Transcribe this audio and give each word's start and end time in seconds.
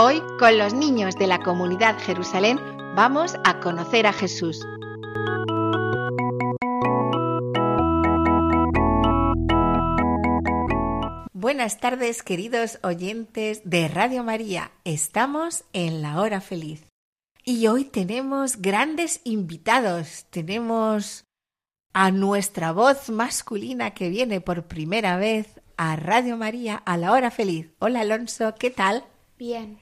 Hoy, 0.00 0.22
con 0.38 0.56
los 0.56 0.74
niños 0.74 1.16
de 1.16 1.26
la 1.26 1.40
comunidad 1.40 1.98
Jerusalén, 1.98 2.58
vamos 2.94 3.34
a 3.44 3.60
conocer 3.60 4.06
a 4.06 4.12
Jesús. 4.12 4.64
Buenas 11.32 11.80
tardes, 11.80 12.22
queridos 12.22 12.78
oyentes 12.82 13.62
de 13.64 13.88
Radio 13.88 14.22
María. 14.22 14.70
Estamos 14.84 15.64
en 15.72 16.00
la 16.00 16.20
hora 16.20 16.40
feliz. 16.40 16.86
Y 17.44 17.66
hoy 17.66 17.84
tenemos 17.84 18.62
grandes 18.62 19.20
invitados. 19.24 20.26
Tenemos 20.30 21.24
a 22.00 22.12
nuestra 22.12 22.70
voz 22.70 23.10
masculina 23.10 23.90
que 23.90 24.08
viene 24.08 24.40
por 24.40 24.68
primera 24.68 25.16
vez 25.16 25.60
a 25.76 25.96
Radio 25.96 26.36
María 26.36 26.76
a 26.76 26.96
la 26.96 27.10
hora 27.10 27.32
feliz. 27.32 27.72
Hola 27.80 28.02
Alonso, 28.02 28.54
¿qué 28.56 28.70
tal? 28.70 29.04
Bien, 29.36 29.80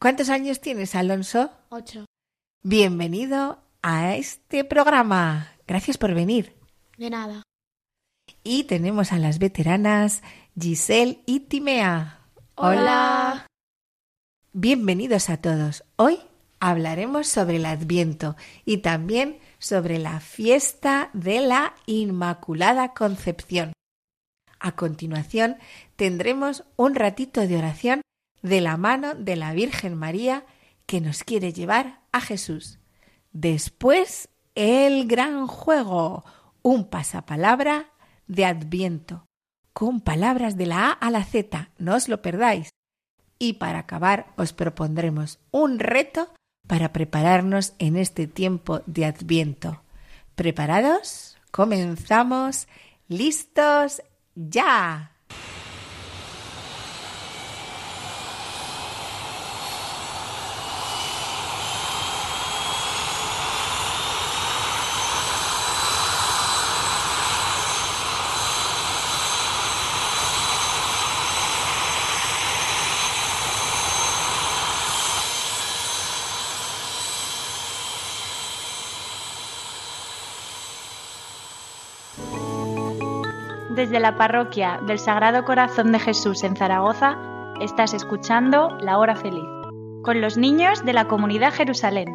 ¿Cuántos 0.00 0.30
años 0.30 0.60
tienes, 0.60 0.96
Alonso? 0.96 1.52
ocho. 1.68 2.06
Bienvenido 2.64 3.62
a 3.82 4.16
este 4.16 4.64
programa. 4.64 5.52
Gracias 5.68 5.96
por 5.96 6.12
venir. 6.12 6.56
De 6.98 7.08
nada. 7.08 7.44
Y 8.42 8.64
tenemos 8.64 9.12
a 9.12 9.18
las 9.18 9.38
veteranas 9.38 10.24
Giselle 10.60 11.22
y 11.24 11.38
Timea. 11.38 12.18
Hola. 12.56 13.46
Bienvenidos 14.52 15.30
a 15.30 15.36
todos. 15.36 15.84
Hoy 15.94 16.18
hablaremos 16.58 17.28
sobre 17.28 17.58
el 17.58 17.66
Adviento 17.66 18.34
y 18.64 18.78
también 18.78 19.38
sobre 19.58 19.98
la 19.98 20.20
fiesta 20.20 21.10
de 21.12 21.40
la 21.40 21.74
Inmaculada 21.86 22.94
Concepción. 22.94 23.72
A 24.58 24.72
continuación 24.72 25.56
tendremos 25.96 26.64
un 26.76 26.94
ratito 26.94 27.46
de 27.46 27.56
oración 27.56 28.02
de 28.42 28.60
la 28.60 28.76
mano 28.76 29.14
de 29.14 29.36
la 29.36 29.52
Virgen 29.52 29.94
María 29.94 30.44
que 30.86 31.00
nos 31.00 31.24
quiere 31.24 31.52
llevar 31.52 32.00
a 32.12 32.20
Jesús. 32.20 32.78
Después 33.32 34.28
el 34.54 35.06
gran 35.06 35.46
juego, 35.46 36.24
un 36.62 36.88
pasapalabra 36.88 37.90
de 38.26 38.44
Adviento, 38.44 39.26
con 39.72 40.00
palabras 40.00 40.56
de 40.56 40.66
la 40.66 40.88
A 40.88 40.92
a 40.92 41.10
la 41.10 41.24
Z, 41.24 41.70
no 41.78 41.94
os 41.94 42.08
lo 42.08 42.22
perdáis. 42.22 42.70
Y 43.38 43.54
para 43.54 43.80
acabar 43.80 44.32
os 44.36 44.54
propondremos 44.54 45.38
un 45.50 45.78
reto 45.78 46.32
para 46.66 46.92
prepararnos 46.92 47.74
en 47.78 47.96
este 47.96 48.26
tiempo 48.26 48.82
de 48.86 49.04
Adviento. 49.06 49.82
¿Preparados? 50.34 51.36
Comenzamos. 51.50 52.66
¿Listos? 53.08 54.02
¡Ya! 54.34 55.12
Desde 83.86 84.00
la 84.00 84.16
parroquia 84.16 84.80
del 84.84 84.98
Sagrado 84.98 85.44
Corazón 85.44 85.92
de 85.92 86.00
Jesús 86.00 86.42
en 86.42 86.56
Zaragoza, 86.56 87.16
estás 87.60 87.94
escuchando 87.94 88.76
La 88.80 88.98
Hora 88.98 89.14
Feliz, 89.14 89.46
con 90.02 90.20
los 90.20 90.36
niños 90.36 90.84
de 90.84 90.92
la 90.92 91.06
comunidad 91.06 91.54
Jerusalén. 91.54 92.08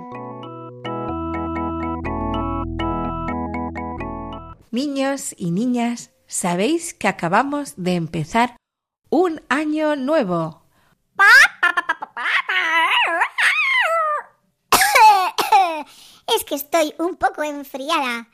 Niños 4.70 5.34
y 5.38 5.52
niñas, 5.52 6.12
sabéis 6.28 6.94
que 6.94 7.08
acabamos 7.08 7.76
de 7.78 7.96
empezar 7.96 8.58
un 9.10 9.42
año 9.48 9.96
nuevo. 9.96 10.64
Es 16.36 16.44
que 16.44 16.56
estoy 16.56 16.94
un 16.98 17.16
poco 17.16 17.44
enfriada. 17.44 18.28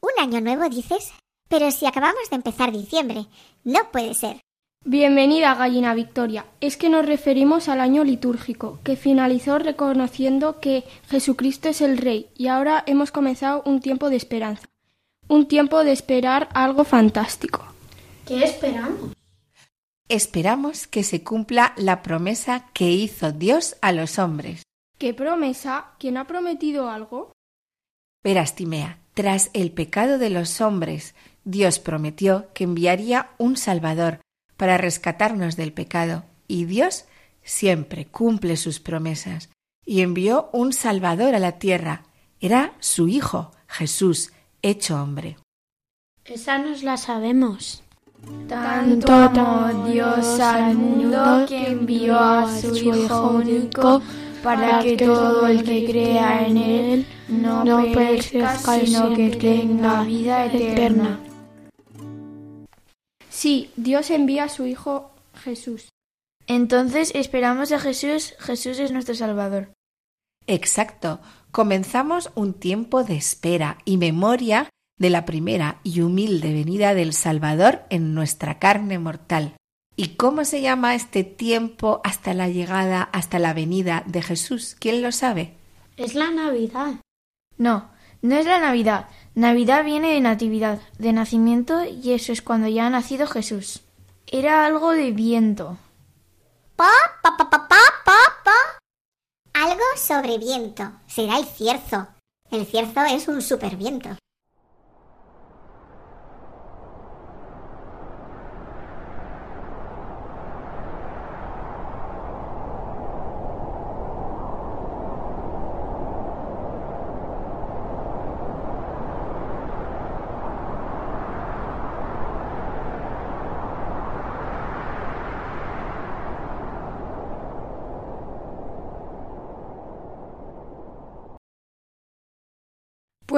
¿Un 0.00 0.12
año 0.18 0.40
nuevo 0.40 0.66
dices? 0.70 1.12
Pero 1.50 1.72
si 1.72 1.84
acabamos 1.84 2.30
de 2.30 2.36
empezar 2.36 2.70
diciembre, 2.70 3.26
no 3.64 3.90
puede 3.90 4.14
ser. 4.14 4.40
Bienvenida, 4.84 5.56
Gallina 5.56 5.94
Victoria. 5.94 6.46
Es 6.60 6.76
que 6.76 6.88
nos 6.88 7.04
referimos 7.04 7.68
al 7.68 7.80
año 7.80 8.04
litúrgico, 8.04 8.78
que 8.84 8.94
finalizó 8.94 9.58
reconociendo 9.58 10.60
que 10.60 10.84
Jesucristo 11.08 11.68
es 11.68 11.80
el 11.80 11.98
Rey 11.98 12.30
y 12.36 12.46
ahora 12.46 12.84
hemos 12.86 13.10
comenzado 13.10 13.64
un 13.66 13.80
tiempo 13.80 14.10
de 14.10 14.16
esperanza. 14.16 14.68
Un 15.26 15.48
tiempo 15.48 15.82
de 15.82 15.90
esperar 15.90 16.48
algo 16.54 16.84
fantástico. 16.84 17.64
¿Qué 18.26 18.44
esperamos? 18.44 19.12
Esperamos 20.08 20.86
que 20.86 21.02
se 21.02 21.24
cumpla 21.24 21.72
la 21.76 22.00
promesa 22.02 22.70
que 22.72 22.92
hizo 22.92 23.32
Dios 23.32 23.76
a 23.82 23.90
los 23.90 24.20
hombres. 24.20 24.62
¿Qué 24.98 25.14
promesa? 25.14 25.94
¿Quién 25.98 26.16
ha 26.16 26.28
prometido 26.28 26.88
algo? 26.88 27.32
Verás, 28.22 28.54
Timea, 28.54 29.00
tras 29.14 29.50
el 29.54 29.72
pecado 29.72 30.18
de 30.18 30.30
los 30.30 30.60
hombres, 30.60 31.14
Dios 31.44 31.78
prometió 31.78 32.48
que 32.54 32.64
enviaría 32.64 33.30
un 33.38 33.56
Salvador 33.56 34.20
para 34.56 34.76
rescatarnos 34.78 35.56
del 35.56 35.72
pecado, 35.72 36.24
y 36.46 36.64
Dios 36.64 37.06
siempre 37.42 38.06
cumple 38.06 38.56
sus 38.56 38.80
promesas, 38.80 39.48
y 39.84 40.02
envió 40.02 40.50
un 40.52 40.72
Salvador 40.72 41.34
a 41.34 41.38
la 41.38 41.58
tierra. 41.58 42.04
Era 42.40 42.74
su 42.80 43.08
Hijo, 43.08 43.52
Jesús, 43.66 44.32
hecho 44.62 45.02
hombre. 45.02 45.36
Esa 46.24 46.58
nos 46.58 46.82
la 46.82 46.96
sabemos. 46.96 47.82
Tanto 48.48 49.12
amó 49.12 49.86
Dios 49.88 50.38
al 50.40 50.76
mundo 50.76 51.46
que 51.48 51.68
envió 51.68 52.18
a 52.18 52.60
su 52.60 52.76
Hijo 52.76 53.30
único 53.30 54.02
para 54.42 54.80
que 54.80 54.96
todo 54.96 55.46
el 55.46 55.64
que 55.64 55.86
crea 55.86 56.46
en 56.46 56.56
Él 56.56 57.06
no, 57.28 57.82
perezca, 57.92 58.56
sino 58.58 59.14
que 59.14 59.30
tenga 59.30 60.02
vida 60.02 60.46
eterna. 60.46 61.18
Sí, 63.30 63.70
Dios 63.76 64.10
envía 64.10 64.44
a 64.44 64.48
su 64.48 64.66
Hijo 64.66 65.10
Jesús. 65.42 65.88
Entonces 66.46 67.12
esperamos 67.14 67.72
a 67.72 67.78
Jesús, 67.78 68.34
Jesús 68.40 68.78
es 68.78 68.90
nuestro 68.90 69.14
Salvador. 69.14 69.72
Exacto. 70.46 71.20
Comenzamos 71.52 72.30
un 72.34 72.54
tiempo 72.54 73.04
de 73.04 73.16
espera 73.16 73.78
y 73.84 73.96
memoria 73.96 74.68
de 74.98 75.10
la 75.10 75.24
primera 75.24 75.80
y 75.82 76.00
humilde 76.00 76.52
venida 76.52 76.94
del 76.94 77.12
Salvador 77.12 77.84
en 77.88 78.14
nuestra 78.14 78.58
carne 78.58 78.98
mortal. 78.98 79.54
¿Y 79.96 80.16
cómo 80.16 80.44
se 80.44 80.60
llama 80.60 80.94
este 80.94 81.24
tiempo 81.24 82.00
hasta 82.04 82.34
la 82.34 82.48
llegada, 82.48 83.02
hasta 83.02 83.38
la 83.38 83.54
venida 83.54 84.02
de 84.06 84.22
Jesús? 84.22 84.76
¿Quién 84.78 85.02
lo 85.02 85.12
sabe? 85.12 85.54
Es 85.96 86.14
la 86.14 86.30
Navidad. 86.30 86.94
No, 87.58 87.90
no 88.22 88.36
es 88.36 88.46
la 88.46 88.60
Navidad. 88.60 89.08
Navidad 89.34 89.84
viene 89.84 90.14
de 90.14 90.20
natividad, 90.20 90.80
de 90.98 91.12
nacimiento, 91.12 91.84
y 91.84 92.12
eso 92.12 92.32
es 92.32 92.42
cuando 92.42 92.66
ya 92.66 92.86
ha 92.86 92.90
nacido 92.90 93.26
Jesús. 93.26 93.82
Era 94.26 94.66
algo 94.66 94.90
de 94.90 95.12
viento. 95.12 95.78
Pa, 96.74 96.90
pa, 97.22 97.36
pa, 97.36 97.48
pa, 97.48 97.68
pa, 97.68 98.18
pa. 98.44 98.78
Algo 99.52 99.84
sobre 99.96 100.38
viento. 100.38 100.90
Será 101.06 101.38
el 101.38 101.44
cierzo. 101.44 102.08
El 102.50 102.66
cierzo 102.66 103.04
es 103.04 103.28
un 103.28 103.40
superviento. 103.40 104.16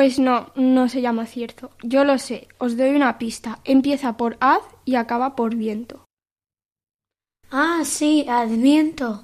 Pues 0.02 0.19
no, 0.19 0.50
no 0.56 0.88
se 0.88 1.00
llama 1.00 1.26
cierzo. 1.26 1.70
Yo 1.84 2.02
lo 2.02 2.19
sé, 2.19 2.49
os 2.58 2.76
doy 2.76 2.90
una 2.90 3.19
pista. 3.19 3.60
Empieza 3.62 4.16
por 4.16 4.37
haz 4.40 4.62
y 4.84 4.96
acaba 4.96 5.37
por 5.37 5.54
viento. 5.54 6.06
Ah, 7.52 7.82
sí, 7.84 8.26
Adviento. 8.28 9.22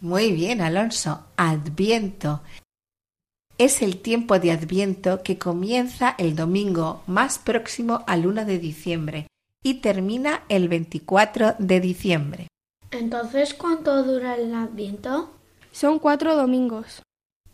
Muy 0.00 0.32
bien, 0.32 0.62
Alonso. 0.62 1.26
Adviento. 1.36 2.40
Es 3.58 3.82
el 3.82 4.00
tiempo 4.00 4.38
de 4.38 4.52
Adviento 4.52 5.22
que 5.22 5.36
comienza 5.36 6.14
el 6.16 6.34
domingo 6.34 7.02
más 7.06 7.38
próximo 7.38 8.02
al 8.06 8.26
1 8.26 8.46
de 8.46 8.58
diciembre 8.58 9.26
y 9.62 9.82
termina 9.82 10.44
el 10.48 10.70
24 10.70 11.56
de 11.58 11.80
diciembre. 11.80 12.48
Entonces, 12.90 13.52
¿cuánto 13.52 14.02
dura 14.02 14.36
el 14.36 14.54
Adviento? 14.54 15.28
Son 15.72 15.98
cuatro 15.98 16.34
domingos. 16.34 17.02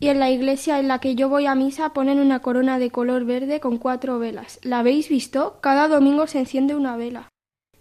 Y 0.03 0.09
en 0.09 0.19
la 0.19 0.29
iglesia 0.29 0.81
en 0.81 0.89
la 0.89 0.99
que 0.99 1.15
yo 1.15 1.29
voy 1.29 1.45
a 1.45 1.55
misa 1.55 1.93
ponen 1.93 2.19
una 2.19 2.41
corona 2.41 2.77
de 2.77 2.91
color 2.91 3.23
verde 3.23 3.61
con 3.61 3.77
cuatro 3.77 4.19
velas. 4.19 4.59
¿La 4.61 4.79
habéis 4.79 5.07
visto? 5.07 5.61
Cada 5.61 5.87
domingo 5.87 6.27
se 6.27 6.39
enciende 6.39 6.75
una 6.75 6.97
vela. 6.97 7.29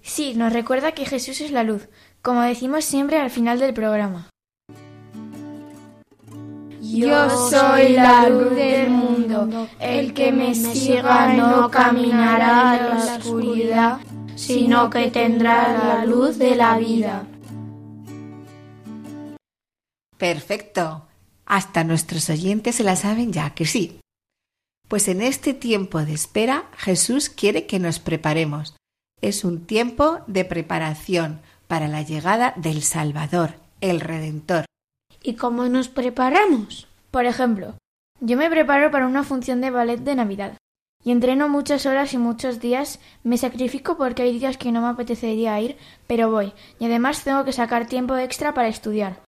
Sí, 0.02 0.34
nos 0.36 0.52
recuerda 0.52 0.92
que 0.92 1.04
Jesús 1.04 1.40
es 1.40 1.50
la 1.50 1.64
luz, 1.64 1.88
como 2.22 2.42
decimos 2.42 2.84
siempre 2.84 3.18
al 3.18 3.30
final 3.30 3.58
del 3.58 3.74
programa. 3.74 4.30
Yo 6.80 7.28
soy 7.50 7.94
la 7.94 8.28
luz 8.28 8.54
del 8.54 8.90
mundo. 8.90 9.66
El 9.80 10.14
que 10.14 10.30
me 10.30 10.54
siga 10.54 11.32
no 11.32 11.72
caminará 11.72 12.78
en 12.78 12.88
la 12.88 13.16
oscuridad, 13.16 13.98
sino 14.36 14.90
que 14.90 15.10
tendrá 15.10 15.76
la 15.76 16.06
luz 16.06 16.38
de 16.38 16.54
la 16.54 16.78
vida. 16.78 17.24
Perfecto. 20.16 21.08
Hasta 21.52 21.84
nuestros 21.84 22.30
oyentes 22.30 22.76
se 22.76 22.82
la 22.82 22.96
saben 22.96 23.30
ya, 23.30 23.50
que 23.50 23.66
sí. 23.66 24.00
Pues 24.88 25.06
en 25.06 25.20
este 25.20 25.52
tiempo 25.52 26.02
de 26.02 26.14
espera 26.14 26.64
Jesús 26.78 27.28
quiere 27.28 27.66
que 27.66 27.78
nos 27.78 27.98
preparemos. 27.98 28.74
Es 29.20 29.44
un 29.44 29.66
tiempo 29.66 30.20
de 30.26 30.46
preparación 30.46 31.42
para 31.68 31.88
la 31.88 32.00
llegada 32.00 32.54
del 32.56 32.80
Salvador, 32.80 33.56
el 33.82 34.00
Redentor. 34.00 34.64
¿Y 35.22 35.34
cómo 35.34 35.68
nos 35.68 35.88
preparamos? 35.88 36.88
Por 37.10 37.26
ejemplo, 37.26 37.74
yo 38.20 38.38
me 38.38 38.48
preparo 38.48 38.90
para 38.90 39.06
una 39.06 39.22
función 39.22 39.60
de 39.60 39.68
ballet 39.68 40.00
de 40.00 40.14
Navidad. 40.14 40.56
Y 41.04 41.10
entreno 41.10 41.50
muchas 41.50 41.84
horas 41.84 42.14
y 42.14 42.16
muchos 42.16 42.60
días, 42.60 42.98
me 43.24 43.36
sacrifico 43.36 43.98
porque 43.98 44.22
hay 44.22 44.38
días 44.38 44.56
que 44.56 44.72
no 44.72 44.80
me 44.80 44.88
apetecería 44.88 45.60
ir, 45.60 45.76
pero 46.06 46.30
voy, 46.30 46.54
y 46.78 46.86
además 46.86 47.24
tengo 47.24 47.44
que 47.44 47.52
sacar 47.52 47.88
tiempo 47.88 48.16
extra 48.16 48.54
para 48.54 48.68
estudiar. 48.68 49.20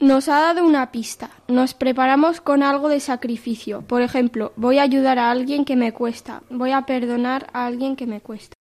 Nos 0.00 0.28
ha 0.28 0.38
dado 0.38 0.64
una 0.64 0.92
pista. 0.92 1.30
Nos 1.48 1.74
preparamos 1.74 2.40
con 2.40 2.62
algo 2.62 2.88
de 2.88 3.00
sacrificio. 3.00 3.82
Por 3.82 4.02
ejemplo, 4.02 4.52
voy 4.54 4.78
a 4.78 4.82
ayudar 4.82 5.18
a 5.18 5.32
alguien 5.32 5.64
que 5.64 5.74
me 5.74 5.92
cuesta. 5.92 6.42
Voy 6.50 6.70
a 6.70 6.82
perdonar 6.82 7.48
a 7.52 7.66
alguien 7.66 7.96
que 7.96 8.06
me 8.06 8.20
cuesta. 8.20 8.54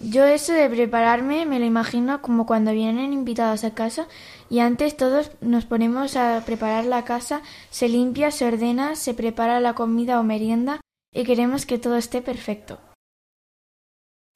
Yo 0.00 0.24
eso 0.24 0.52
de 0.52 0.70
prepararme 0.70 1.44
me 1.44 1.58
lo 1.58 1.66
imagino 1.66 2.22
como 2.22 2.46
cuando 2.46 2.72
vienen 2.72 3.12
invitados 3.12 3.64
a 3.64 3.74
casa 3.74 4.06
y 4.48 4.60
antes 4.60 4.96
todos 4.96 5.32
nos 5.40 5.66
ponemos 5.66 6.16
a 6.16 6.42
preparar 6.46 6.84
la 6.84 7.04
casa, 7.04 7.42
se 7.70 7.88
limpia, 7.88 8.30
se 8.30 8.46
ordena, 8.46 8.94
se 8.94 9.12
prepara 9.12 9.60
la 9.60 9.74
comida 9.74 10.20
o 10.20 10.22
merienda 10.22 10.80
y 11.12 11.24
queremos 11.24 11.66
que 11.66 11.78
todo 11.78 11.96
esté 11.96 12.22
perfecto. 12.22 12.78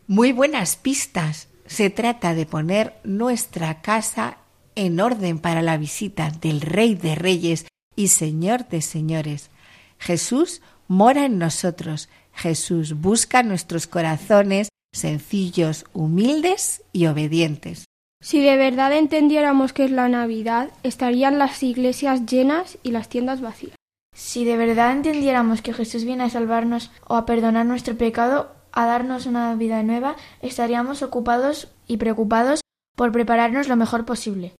Muy 0.06 0.32
buenas 0.32 0.76
pistas. 0.76 1.48
Se 1.64 1.88
trata 1.88 2.34
de 2.34 2.44
poner 2.44 3.00
nuestra 3.04 3.80
casa 3.80 4.41
en 4.74 5.00
orden 5.00 5.38
para 5.38 5.62
la 5.62 5.76
visita 5.76 6.30
del 6.30 6.60
Rey 6.60 6.94
de 6.94 7.14
Reyes 7.14 7.66
y 7.96 8.08
Señor 8.08 8.68
de 8.68 8.82
Señores. 8.82 9.50
Jesús 9.98 10.62
mora 10.88 11.26
en 11.26 11.38
nosotros. 11.38 12.08
Jesús 12.32 13.00
busca 13.00 13.42
nuestros 13.42 13.86
corazones 13.86 14.68
sencillos, 14.92 15.86
humildes 15.92 16.82
y 16.92 17.06
obedientes. 17.06 17.86
Si 18.22 18.40
de 18.40 18.56
verdad 18.56 18.92
entendiéramos 18.92 19.72
qué 19.72 19.84
es 19.84 19.90
la 19.90 20.08
Navidad, 20.08 20.70
estarían 20.82 21.38
las 21.38 21.62
iglesias 21.62 22.26
llenas 22.26 22.78
y 22.82 22.92
las 22.92 23.08
tiendas 23.08 23.40
vacías. 23.40 23.74
Si 24.14 24.44
de 24.44 24.56
verdad 24.56 24.92
entendiéramos 24.92 25.62
que 25.62 25.72
Jesús 25.72 26.04
viene 26.04 26.24
a 26.24 26.30
salvarnos 26.30 26.90
o 27.08 27.16
a 27.16 27.26
perdonar 27.26 27.66
nuestro 27.66 27.96
pecado, 27.96 28.52
a 28.70 28.86
darnos 28.86 29.26
una 29.26 29.54
vida 29.54 29.82
nueva, 29.82 30.16
estaríamos 30.40 31.02
ocupados 31.02 31.68
y 31.86 31.96
preocupados 31.96 32.60
por 32.96 33.10
prepararnos 33.10 33.68
lo 33.68 33.76
mejor 33.76 34.04
posible. 34.04 34.54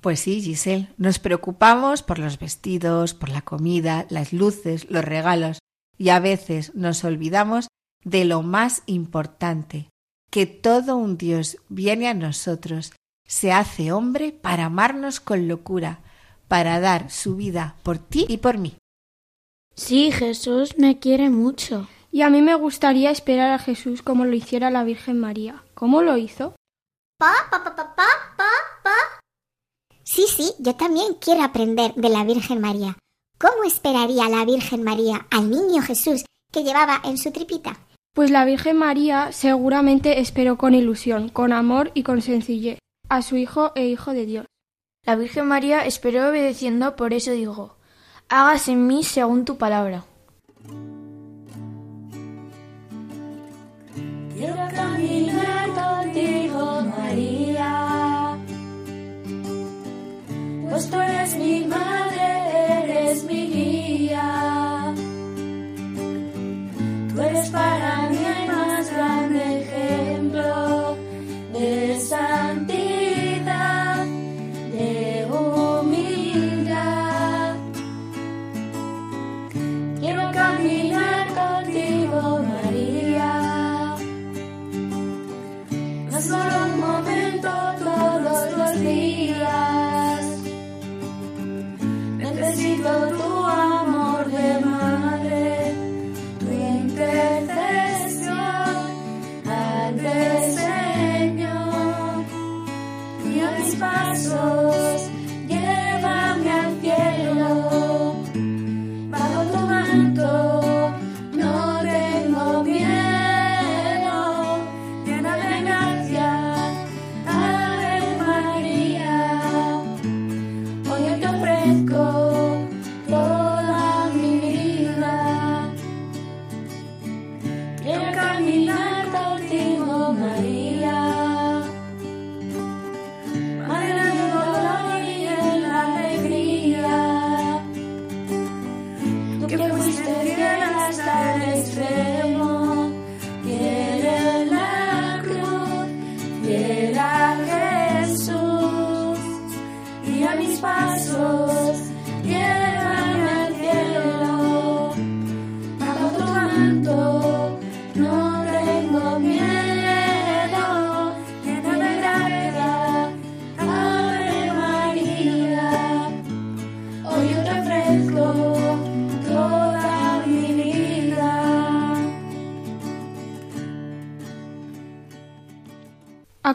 Pues 0.00 0.20
sí, 0.20 0.40
Giselle, 0.40 0.88
nos 0.96 1.18
preocupamos 1.18 2.02
por 2.02 2.18
los 2.18 2.38
vestidos, 2.38 3.14
por 3.14 3.30
la 3.30 3.42
comida, 3.42 4.06
las 4.10 4.32
luces, 4.32 4.88
los 4.90 5.04
regalos, 5.04 5.58
y 5.96 6.10
a 6.10 6.20
veces 6.20 6.74
nos 6.74 7.02
olvidamos 7.04 7.68
de 8.04 8.24
lo 8.24 8.42
más 8.42 8.82
importante, 8.86 9.90
que 10.30 10.46
todo 10.46 10.96
un 10.96 11.18
Dios 11.18 11.58
viene 11.68 12.08
a 12.08 12.14
nosotros, 12.14 12.92
se 13.26 13.52
hace 13.52 13.92
hombre 13.92 14.32
para 14.32 14.66
amarnos 14.66 15.20
con 15.20 15.48
locura, 15.48 16.00
para 16.46 16.80
dar 16.80 17.10
su 17.10 17.36
vida 17.36 17.76
por 17.82 17.98
ti 17.98 18.24
y 18.28 18.38
por 18.38 18.58
mí. 18.58 18.76
Sí, 19.74 20.10
Jesús 20.10 20.76
me 20.78 20.98
quiere 20.98 21.30
mucho. 21.30 21.88
Y 22.10 22.22
a 22.22 22.30
mí 22.30 22.40
me 22.40 22.54
gustaría 22.54 23.10
esperar 23.10 23.52
a 23.52 23.58
Jesús 23.58 24.02
como 24.02 24.24
lo 24.24 24.34
hiciera 24.34 24.70
la 24.70 24.82
Virgen 24.82 25.20
María. 25.20 25.62
¿Cómo 25.74 26.02
lo 26.02 26.16
hizo? 26.16 26.54
Pa, 27.18 27.32
pa, 27.50 27.62
pa, 27.62 27.76
pa, 27.76 27.94
pa, 27.94 28.06
pa, 28.36 28.48
pa. 28.82 28.96
Sí, 30.10 30.24
sí, 30.26 30.54
yo 30.58 30.74
también 30.74 31.16
quiero 31.20 31.42
aprender 31.42 31.92
de 31.94 32.08
la 32.08 32.24
Virgen 32.24 32.62
María. 32.62 32.96
¿Cómo 33.38 33.64
esperaría 33.66 34.30
la 34.30 34.46
Virgen 34.46 34.82
María 34.82 35.26
al 35.30 35.50
niño 35.50 35.82
Jesús 35.82 36.24
que 36.50 36.64
llevaba 36.64 37.02
en 37.04 37.18
su 37.18 37.30
tripita? 37.30 37.76
Pues 38.14 38.30
la 38.30 38.46
Virgen 38.46 38.78
María 38.78 39.32
seguramente 39.32 40.20
esperó 40.20 40.56
con 40.56 40.72
ilusión, 40.72 41.28
con 41.28 41.52
amor 41.52 41.90
y 41.92 42.04
con 42.04 42.22
sencillez 42.22 42.78
a 43.10 43.20
su 43.20 43.36
Hijo 43.36 43.72
e 43.74 43.84
Hijo 43.84 44.14
de 44.14 44.24
Dios. 44.24 44.46
La 45.04 45.14
Virgen 45.14 45.46
María 45.46 45.84
esperó 45.84 46.30
obedeciendo, 46.30 46.96
por 46.96 47.12
eso 47.12 47.32
digo, 47.32 47.76
hágase 48.30 48.72
en 48.72 48.86
mí 48.86 49.04
según 49.04 49.44
tu 49.44 49.58
palabra. 49.58 50.06
Quiero 54.34 54.68
caminar 54.74 55.68
contigo, 55.74 56.80
María. 56.96 57.97
Pues 60.70 60.90
tú 60.90 61.00
eres 61.00 61.36
mi 61.36 61.64
madre, 61.64 62.26
eres 62.82 63.24
mi 63.24 63.46
guía. 63.46 64.94
Tú 67.14 67.22
eres 67.22 67.48
para 67.50 68.08
mí 68.10 68.18
el 68.18 68.46
más 68.52 68.92
grande 68.92 69.62
ejemplo 69.62 70.96
de 71.52 71.98
santidad, 72.00 72.87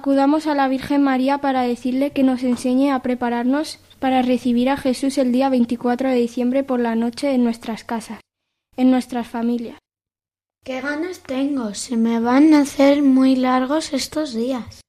acudamos 0.03 0.48
a 0.48 0.53
la 0.53 0.67
Virgen 0.67 1.01
María 1.01 1.38
para 1.38 1.62
decirle 1.62 2.12
que 2.12 2.24
nos 2.24 2.43
enseñe 2.43 2.91
a 2.91 3.01
prepararnos 3.01 3.79
para 4.00 4.22
recibir 4.22 4.69
a 4.69 4.75
Jesús 4.75 5.17
el 5.17 5.31
día 5.31 5.48
24 5.48 6.10
de 6.10 6.15
diciembre 6.17 6.65
por 6.65 6.81
la 6.81 6.93
noche 6.93 7.33
en 7.33 7.45
nuestras 7.45 7.86
casas, 7.86 8.19
en 8.75 8.91
nuestras 8.91 9.29
familias. 9.29 9.77
¿Qué 10.65 10.81
ganas 10.81 11.22
tengo? 11.22 11.74
Se 11.74 11.95
me 11.95 12.19
van 12.19 12.53
a 12.53 12.63
hacer 12.63 13.01
muy 13.01 13.38
largos 13.38 13.93
estos 13.93 14.33
días. 14.33 14.81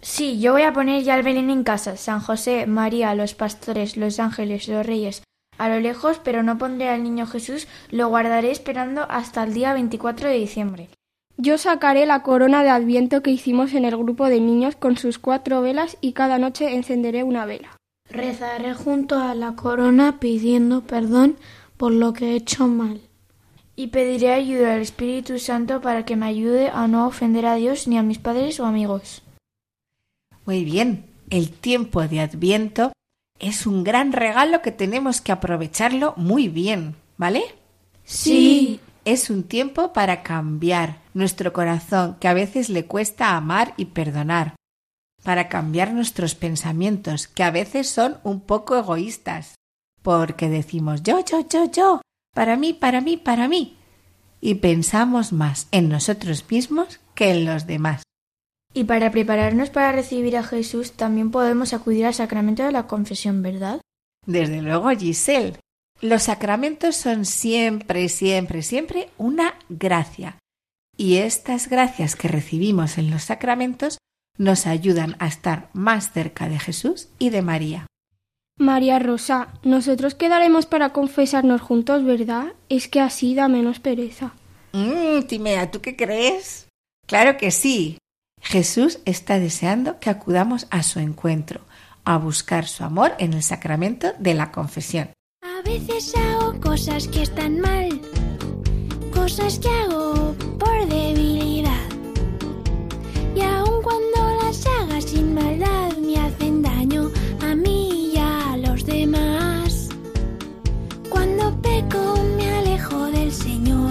Sí, 0.00 0.40
yo 0.40 0.52
voy 0.52 0.62
a 0.62 0.72
poner 0.72 1.02
ya 1.02 1.16
el 1.16 1.22
Belén 1.22 1.50
en 1.50 1.62
casa. 1.62 1.98
San 1.98 2.20
José, 2.20 2.66
María, 2.66 3.14
los 3.14 3.34
pastores, 3.34 3.98
los 3.98 4.18
ángeles, 4.18 4.68
los 4.68 4.86
reyes. 4.86 5.22
A 5.58 5.68
lo 5.68 5.80
lejos, 5.80 6.18
pero 6.24 6.42
no 6.42 6.56
pondré 6.56 6.88
al 6.88 7.02
niño 7.02 7.26
Jesús, 7.26 7.68
lo 7.90 8.08
guardaré 8.08 8.52
esperando 8.52 9.06
hasta 9.10 9.44
el 9.44 9.52
día 9.52 9.74
24 9.74 10.30
de 10.30 10.38
diciembre. 10.38 10.88
Yo 11.38 11.58
sacaré 11.58 12.06
la 12.06 12.22
corona 12.22 12.62
de 12.62 12.70
Adviento 12.70 13.22
que 13.22 13.30
hicimos 13.30 13.74
en 13.74 13.84
el 13.84 13.96
grupo 13.96 14.26
de 14.26 14.40
niños 14.40 14.74
con 14.74 14.96
sus 14.96 15.18
cuatro 15.18 15.60
velas 15.60 15.98
y 16.00 16.12
cada 16.12 16.38
noche 16.38 16.74
encenderé 16.74 17.24
una 17.24 17.44
vela. 17.44 17.76
Rezaré 18.08 18.72
junto 18.72 19.18
a 19.18 19.34
la 19.34 19.54
corona 19.54 20.18
pidiendo 20.18 20.82
perdón 20.82 21.36
por 21.76 21.92
lo 21.92 22.14
que 22.14 22.32
he 22.32 22.36
hecho 22.36 22.68
mal. 22.68 23.00
Y 23.74 23.88
pediré 23.88 24.32
ayuda 24.32 24.74
al 24.74 24.80
Espíritu 24.80 25.38
Santo 25.38 25.82
para 25.82 26.06
que 26.06 26.16
me 26.16 26.24
ayude 26.24 26.70
a 26.70 26.88
no 26.88 27.06
ofender 27.06 27.44
a 27.44 27.56
Dios 27.56 27.86
ni 27.86 27.98
a 27.98 28.02
mis 28.02 28.18
padres 28.18 28.58
o 28.58 28.64
amigos. 28.64 29.22
Muy 30.46 30.64
bien, 30.64 31.04
el 31.28 31.50
tiempo 31.50 32.06
de 32.08 32.20
Adviento 32.20 32.92
es 33.38 33.66
un 33.66 33.84
gran 33.84 34.12
regalo 34.12 34.62
que 34.62 34.72
tenemos 34.72 35.20
que 35.20 35.32
aprovecharlo 35.32 36.14
muy 36.16 36.48
bien, 36.48 36.94
¿vale? 37.18 37.42
Sí. 38.04 38.80
Es 39.06 39.30
un 39.30 39.44
tiempo 39.44 39.92
para 39.92 40.24
cambiar 40.24 41.00
nuestro 41.14 41.52
corazón 41.52 42.16
que 42.18 42.26
a 42.26 42.34
veces 42.34 42.68
le 42.68 42.86
cuesta 42.86 43.36
amar 43.36 43.72
y 43.76 43.84
perdonar, 43.84 44.56
para 45.22 45.48
cambiar 45.48 45.92
nuestros 45.92 46.34
pensamientos 46.34 47.28
que 47.28 47.44
a 47.44 47.52
veces 47.52 47.88
son 47.88 48.16
un 48.24 48.40
poco 48.40 48.76
egoístas, 48.76 49.54
porque 50.02 50.48
decimos 50.48 51.04
yo, 51.04 51.24
yo, 51.24 51.46
yo, 51.48 51.70
yo, 51.70 52.00
para 52.34 52.56
mí, 52.56 52.72
para 52.72 53.00
mí, 53.00 53.16
para 53.16 53.46
mí, 53.46 53.76
y 54.40 54.56
pensamos 54.56 55.32
más 55.32 55.68
en 55.70 55.88
nosotros 55.88 56.44
mismos 56.50 56.98
que 57.14 57.30
en 57.30 57.44
los 57.44 57.68
demás. 57.68 58.02
Y 58.74 58.84
para 58.84 59.12
prepararnos 59.12 59.70
para 59.70 59.92
recibir 59.92 60.36
a 60.36 60.42
Jesús 60.42 60.94
también 60.94 61.30
podemos 61.30 61.72
acudir 61.74 62.06
al 62.06 62.14
sacramento 62.14 62.64
de 62.64 62.72
la 62.72 62.88
confesión, 62.88 63.40
¿verdad? 63.40 63.80
Desde 64.26 64.62
luego, 64.62 64.90
Giselle. 64.90 65.60
Los 66.00 66.24
sacramentos 66.24 66.96
son 66.96 67.24
siempre, 67.24 68.08
siempre, 68.08 68.62
siempre 68.62 69.08
una 69.16 69.54
gracia. 69.68 70.38
Y 70.96 71.16
estas 71.16 71.68
gracias 71.68 72.16
que 72.16 72.28
recibimos 72.28 72.98
en 72.98 73.10
los 73.10 73.24
sacramentos 73.24 73.98
nos 74.38 74.66
ayudan 74.66 75.16
a 75.18 75.26
estar 75.26 75.68
más 75.72 76.12
cerca 76.12 76.48
de 76.48 76.58
Jesús 76.58 77.08
y 77.18 77.30
de 77.30 77.42
María. 77.42 77.86
María 78.58 78.98
Rosa, 78.98 79.48
nosotros 79.62 80.14
quedaremos 80.14 80.66
para 80.66 80.90
confesarnos 80.90 81.60
juntos, 81.60 82.04
¿verdad? 82.04 82.54
Es 82.68 82.88
que 82.88 83.00
así 83.00 83.34
da 83.34 83.48
menos 83.48 83.80
pereza. 83.80 84.32
Mmm, 84.72 85.22
Timea, 85.26 85.70
¿tú 85.70 85.80
qué 85.80 85.96
crees? 85.96 86.66
Claro 87.06 87.36
que 87.36 87.50
sí. 87.50 87.98
Jesús 88.40 89.00
está 89.04 89.38
deseando 89.38 89.98
que 89.98 90.10
acudamos 90.10 90.66
a 90.70 90.82
su 90.82 91.00
encuentro, 91.00 91.60
a 92.04 92.16
buscar 92.16 92.66
su 92.66 92.84
amor 92.84 93.14
en 93.18 93.34
el 93.34 93.42
sacramento 93.42 94.12
de 94.18 94.34
la 94.34 94.52
confesión. 94.52 95.10
A 95.66 95.68
veces 95.68 96.14
hago 96.14 96.60
cosas 96.60 97.08
que 97.08 97.22
están 97.22 97.58
mal, 97.60 98.00
cosas 99.12 99.58
que 99.58 99.68
hago 99.68 100.32
por 100.60 100.86
debilidad. 100.86 101.88
Y 103.34 103.40
aun 103.40 103.82
cuando 103.82 104.44
las 104.44 104.64
haga 104.64 105.00
sin 105.00 105.34
maldad, 105.34 105.96
me 105.96 106.18
hacen 106.18 106.62
daño 106.62 107.10
a 107.40 107.56
mí 107.56 108.12
y 108.14 108.16
a 108.16 108.56
los 108.58 108.86
demás. 108.86 109.88
Cuando 111.10 111.60
peco, 111.60 112.14
me 112.36 112.48
alejo 112.48 113.06
del 113.06 113.32
Señor, 113.32 113.90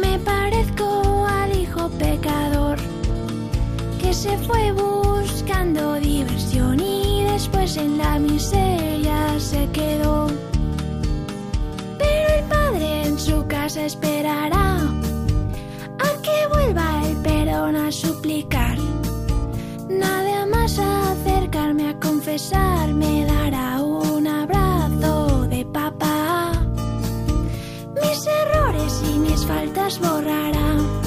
me 0.00 0.20
parezco 0.20 1.26
al 1.26 1.58
Hijo 1.58 1.88
pecador 1.98 2.78
que 4.00 4.14
se 4.14 4.38
fue 4.38 4.70
buscando 4.70 5.94
diversión 5.94 6.73
después 7.44 7.76
en 7.76 7.98
la 7.98 8.18
miseria 8.18 9.38
se 9.38 9.68
quedó. 9.70 10.28
Pero 11.98 12.28
el 12.38 12.44
Padre 12.44 13.06
en 13.06 13.18
su 13.18 13.46
casa 13.46 13.84
esperará 13.84 14.76
a 14.78 16.22
que 16.22 16.38
vuelva 16.54 17.02
el 17.06 17.16
perdón 17.18 17.76
a 17.76 17.92
suplicar. 17.92 18.78
Nada 19.90 20.46
más 20.46 20.78
acercarme 20.78 21.90
a 21.90 22.00
confesar 22.00 22.94
me 22.94 23.26
dará 23.26 23.82
un 23.82 24.26
abrazo 24.26 25.46
de 25.48 25.66
papá. 25.66 26.52
Mis 28.02 28.26
errores 28.26 29.02
y 29.06 29.18
mis 29.18 29.44
faltas 29.44 30.00
borrará 30.00 31.03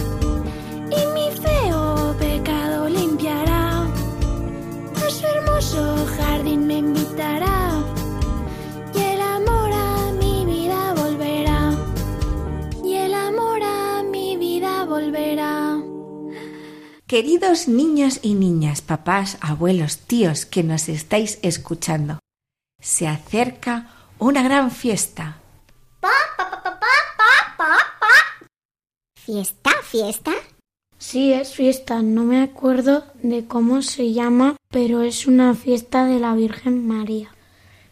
Queridos 17.18 17.68
niños 17.68 18.20
y 18.22 18.36
niñas, 18.36 18.84
papás, 18.84 19.40
abuelos, 19.42 19.98
tíos 19.98 20.46
que 20.46 20.62
nos 20.62 20.88
estáis 20.88 21.40
escuchando, 21.42 22.20
se 22.80 23.08
acerca 23.08 23.90
una 24.20 24.44
gran 24.44 24.70
fiesta. 24.70 25.40
Pa, 26.00 26.12
pa, 26.38 26.48
pa, 26.52 26.62
pa, 26.62 26.80
pa, 26.80 27.58
pa, 27.58 27.78
pa. 28.00 28.48
¿Fiesta? 29.20 29.72
¿Fiesta? 29.82 30.32
Sí, 31.00 31.34
es 31.34 31.56
fiesta. 31.56 32.04
No 32.04 32.24
me 32.24 32.44
acuerdo 32.44 33.04
de 33.24 33.48
cómo 33.48 33.82
se 33.82 34.14
llama, 34.14 34.56
pero 34.70 35.02
es 35.02 35.26
una 35.26 35.56
fiesta 35.56 36.06
de 36.06 36.20
la 36.20 36.36
Virgen 36.36 36.88
María. 36.88 37.34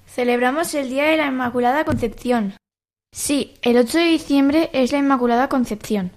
Celebramos 0.05 0.72
el 0.75 0.89
Día 0.89 1.05
de 1.05 1.17
la 1.17 1.25
Inmaculada 1.25 1.84
Concepción. 1.84 2.58
Sí, 3.12 3.55
el 3.63 3.77
8 3.77 3.98
de 3.98 4.05
diciembre 4.05 4.70
es 4.72 4.91
la 4.91 5.00
Inmaculada 5.00 5.50
Concepción. 5.50 6.12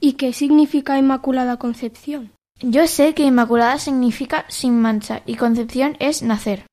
¿Y 0.00 0.12
qué 0.12 0.32
significa 0.32 0.98
Inmaculada 0.98 1.58
Concepción? 1.58 2.32
Yo 2.60 2.86
sé 2.86 3.14
que 3.14 3.24
Inmaculada 3.24 3.78
significa 3.78 4.44
sin 4.48 4.80
mancha 4.80 5.22
y 5.26 5.36
Concepción 5.36 5.96
es 5.98 6.22
nacer. 6.22 6.66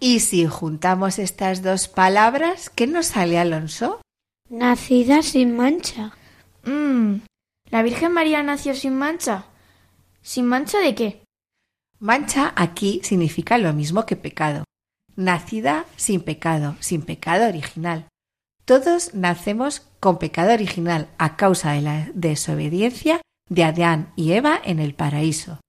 Y 0.00 0.20
si 0.20 0.46
juntamos 0.46 1.18
estas 1.18 1.62
dos 1.62 1.88
palabras, 1.88 2.70
¿qué 2.70 2.86
nos 2.86 3.06
sale, 3.06 3.38
Alonso? 3.38 4.00
Nacida 4.48 5.22
sin 5.22 5.56
mancha. 5.56 6.12
Mmm, 6.64 7.16
¿la 7.70 7.82
Virgen 7.82 8.12
María 8.12 8.42
nació 8.42 8.74
sin 8.74 8.94
mancha? 8.94 9.46
¿Sin 10.22 10.46
mancha 10.46 10.78
de 10.80 10.94
qué? 10.94 11.24
Mancha 11.98 12.52
aquí 12.56 13.00
significa 13.04 13.58
lo 13.58 13.72
mismo 13.72 14.06
que 14.06 14.16
pecado. 14.16 14.64
Nacida 15.14 15.86
sin 15.96 16.20
pecado, 16.20 16.76
sin 16.80 17.02
pecado 17.02 17.48
original. 17.48 18.08
Todos 18.64 19.14
nacemos 19.14 19.80
con 19.98 20.18
pecado 20.18 20.52
original 20.52 21.08
a 21.18 21.36
causa 21.36 21.72
de 21.72 21.82
la 21.82 22.10
desobediencia 22.14 23.20
de 23.48 23.64
Adán 23.64 24.12
y 24.16 24.32
Eva 24.32 24.60
en 24.64 24.78
el 24.78 24.94
paraíso. 24.94 25.60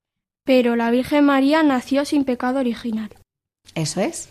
Pero 0.46 0.76
la 0.76 0.92
Virgen 0.92 1.26
María 1.26 1.64
nació 1.64 2.06
sin 2.06 2.24
pecado 2.24 2.60
original. 2.60 3.10
Eso 3.76 4.02
es. 4.02 4.30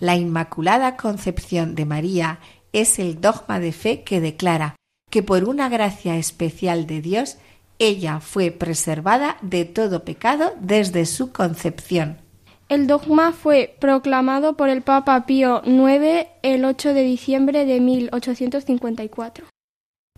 La 0.00 0.16
Inmaculada 0.16 0.96
Concepción 0.96 1.74
de 1.74 1.84
María 1.84 2.40
es 2.72 2.98
el 2.98 3.20
dogma 3.20 3.60
de 3.60 3.72
fe 3.72 4.02
que 4.02 4.20
declara 4.20 4.76
que 5.10 5.22
por 5.22 5.44
una 5.44 5.68
gracia 5.68 6.16
especial 6.16 6.86
de 6.86 7.00
Dios 7.00 7.36
ella 7.78 8.20
fue 8.20 8.50
preservada 8.50 9.36
de 9.42 9.64
todo 9.64 10.04
pecado 10.04 10.54
desde 10.60 11.06
su 11.06 11.32
concepción. 11.32 12.23
El 12.68 12.86
dogma 12.86 13.32
fue 13.32 13.76
proclamado 13.78 14.56
por 14.56 14.68
el 14.68 14.82
Papa 14.82 15.26
Pío 15.26 15.62
IX 15.64 16.28
el 16.42 16.64
8 16.64 16.94
de 16.94 17.02
diciembre 17.02 17.66
de 17.66 17.80
1854. 17.80 19.46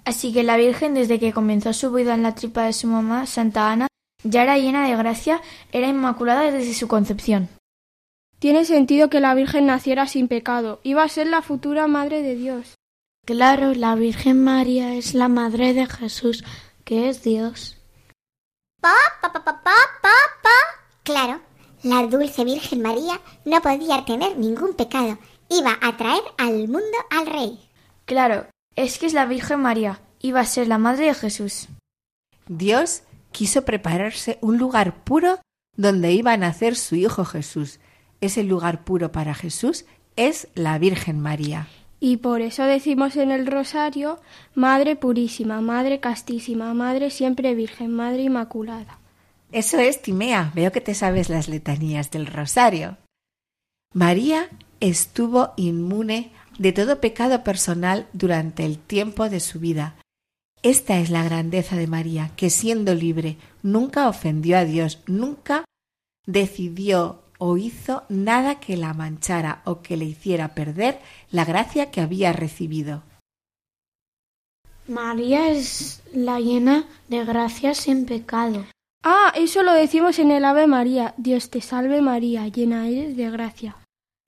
Así 0.04 0.32
que 0.32 0.44
la 0.44 0.56
Virgen, 0.56 0.94
desde 0.94 1.18
que 1.18 1.32
comenzó 1.32 1.72
su 1.72 1.92
vida 1.92 2.14
en 2.14 2.22
la 2.22 2.36
tripa 2.36 2.62
de 2.62 2.72
su 2.72 2.86
mamá, 2.86 3.26
Santa 3.26 3.72
Ana, 3.72 3.88
ya 4.22 4.44
era 4.44 4.58
llena 4.58 4.88
de 4.88 4.96
gracia, 4.96 5.42
era 5.72 5.88
inmaculada 5.88 6.50
desde 6.50 6.74
su 6.74 6.86
concepción. 6.86 7.48
Tiene 8.38 8.64
sentido 8.64 9.10
que 9.10 9.20
la 9.20 9.34
Virgen 9.34 9.66
naciera 9.66 10.06
sin 10.06 10.28
pecado. 10.28 10.80
Iba 10.84 11.02
a 11.02 11.08
ser 11.08 11.26
la 11.26 11.42
futura 11.42 11.88
Madre 11.88 12.22
de 12.22 12.36
Dios. 12.36 12.76
Claro, 13.24 13.74
la 13.74 13.96
Virgen 13.96 14.44
María 14.44 14.94
es 14.94 15.14
la 15.14 15.28
Madre 15.28 15.74
de 15.74 15.86
Jesús, 15.86 16.44
que 16.84 17.08
es 17.08 17.24
Dios. 17.24 17.76
Pa, 18.80 18.94
pa, 19.20 19.32
pa, 19.32 19.42
pa, 19.42 19.62
pa, 19.64 19.74
pa, 20.00 20.10
pa. 20.42 20.50
Claro, 21.02 21.40
la 21.82 22.06
dulce 22.06 22.44
Virgen 22.44 22.82
María 22.82 23.20
no 23.44 23.60
podía 23.60 24.04
tener 24.04 24.38
ningún 24.38 24.74
pecado. 24.74 25.18
Iba 25.48 25.78
a 25.80 25.96
traer 25.96 26.22
al 26.38 26.68
mundo 26.68 26.96
al 27.10 27.26
Rey. 27.26 27.60
Claro, 28.04 28.46
Es 28.74 28.98
que 28.98 29.06
es 29.06 29.14
la 29.14 29.24
Virgen 29.24 29.60
María, 29.60 30.00
iba 30.20 30.40
a 30.40 30.44
ser 30.44 30.68
la 30.68 30.76
madre 30.76 31.06
de 31.06 31.14
Jesús. 31.14 31.68
Dios 32.46 33.02
quiso 33.32 33.64
prepararse 33.64 34.38
un 34.42 34.58
lugar 34.58 35.02
puro 35.02 35.38
donde 35.76 36.12
iba 36.12 36.32
a 36.32 36.36
nacer 36.36 36.76
su 36.76 36.94
Hijo 36.94 37.24
Jesús. 37.24 37.80
Ese 38.20 38.44
lugar 38.44 38.84
puro 38.84 39.12
para 39.12 39.34
Jesús 39.34 39.86
es 40.16 40.48
la 40.54 40.78
Virgen 40.78 41.20
María. 41.20 41.68
Y 42.00 42.18
por 42.18 42.42
eso 42.42 42.64
decimos 42.64 43.16
en 43.16 43.30
el 43.30 43.46
rosario, 43.46 44.20
Madre 44.54 44.96
Purísima, 44.96 45.60
Madre 45.62 46.00
Castísima, 46.00 46.74
Madre 46.74 47.10
Siempre 47.10 47.54
Virgen, 47.54 47.94
Madre 47.94 48.22
Inmaculada. 48.24 48.98
Eso 49.56 49.78
es, 49.78 50.02
Timea. 50.02 50.52
Veo 50.54 50.70
que 50.70 50.82
te 50.82 50.92
sabes 50.92 51.30
las 51.30 51.48
letanías 51.48 52.10
del 52.10 52.26
rosario. 52.26 52.98
María 53.94 54.50
estuvo 54.80 55.54
inmune 55.56 56.30
de 56.58 56.72
todo 56.72 57.00
pecado 57.00 57.42
personal 57.42 58.06
durante 58.12 58.66
el 58.66 58.76
tiempo 58.76 59.30
de 59.30 59.40
su 59.40 59.58
vida. 59.58 59.96
Esta 60.62 60.98
es 60.98 61.08
la 61.08 61.24
grandeza 61.24 61.74
de 61.74 61.86
María, 61.86 62.32
que 62.36 62.50
siendo 62.50 62.94
libre 62.94 63.38
nunca 63.62 64.10
ofendió 64.10 64.58
a 64.58 64.66
Dios, 64.66 64.98
nunca 65.06 65.64
decidió 66.26 67.22
o 67.38 67.56
hizo 67.56 68.04
nada 68.10 68.60
que 68.60 68.76
la 68.76 68.92
manchara 68.92 69.62
o 69.64 69.80
que 69.80 69.96
le 69.96 70.04
hiciera 70.04 70.54
perder 70.54 71.00
la 71.30 71.46
gracia 71.46 71.90
que 71.90 72.02
había 72.02 72.34
recibido. 72.34 73.04
María 74.86 75.48
es 75.48 76.02
la 76.12 76.40
llena 76.40 76.84
de 77.08 77.24
gracia 77.24 77.72
sin 77.72 78.04
pecado. 78.04 78.66
Ah, 79.08 79.30
eso 79.36 79.62
lo 79.62 79.72
decimos 79.72 80.18
en 80.18 80.32
el 80.32 80.44
Ave 80.44 80.66
María. 80.66 81.14
Dios 81.16 81.48
te 81.48 81.60
salve 81.60 82.02
María, 82.02 82.48
llena 82.48 82.88
eres 82.88 83.16
de 83.16 83.30
gracia. 83.30 83.76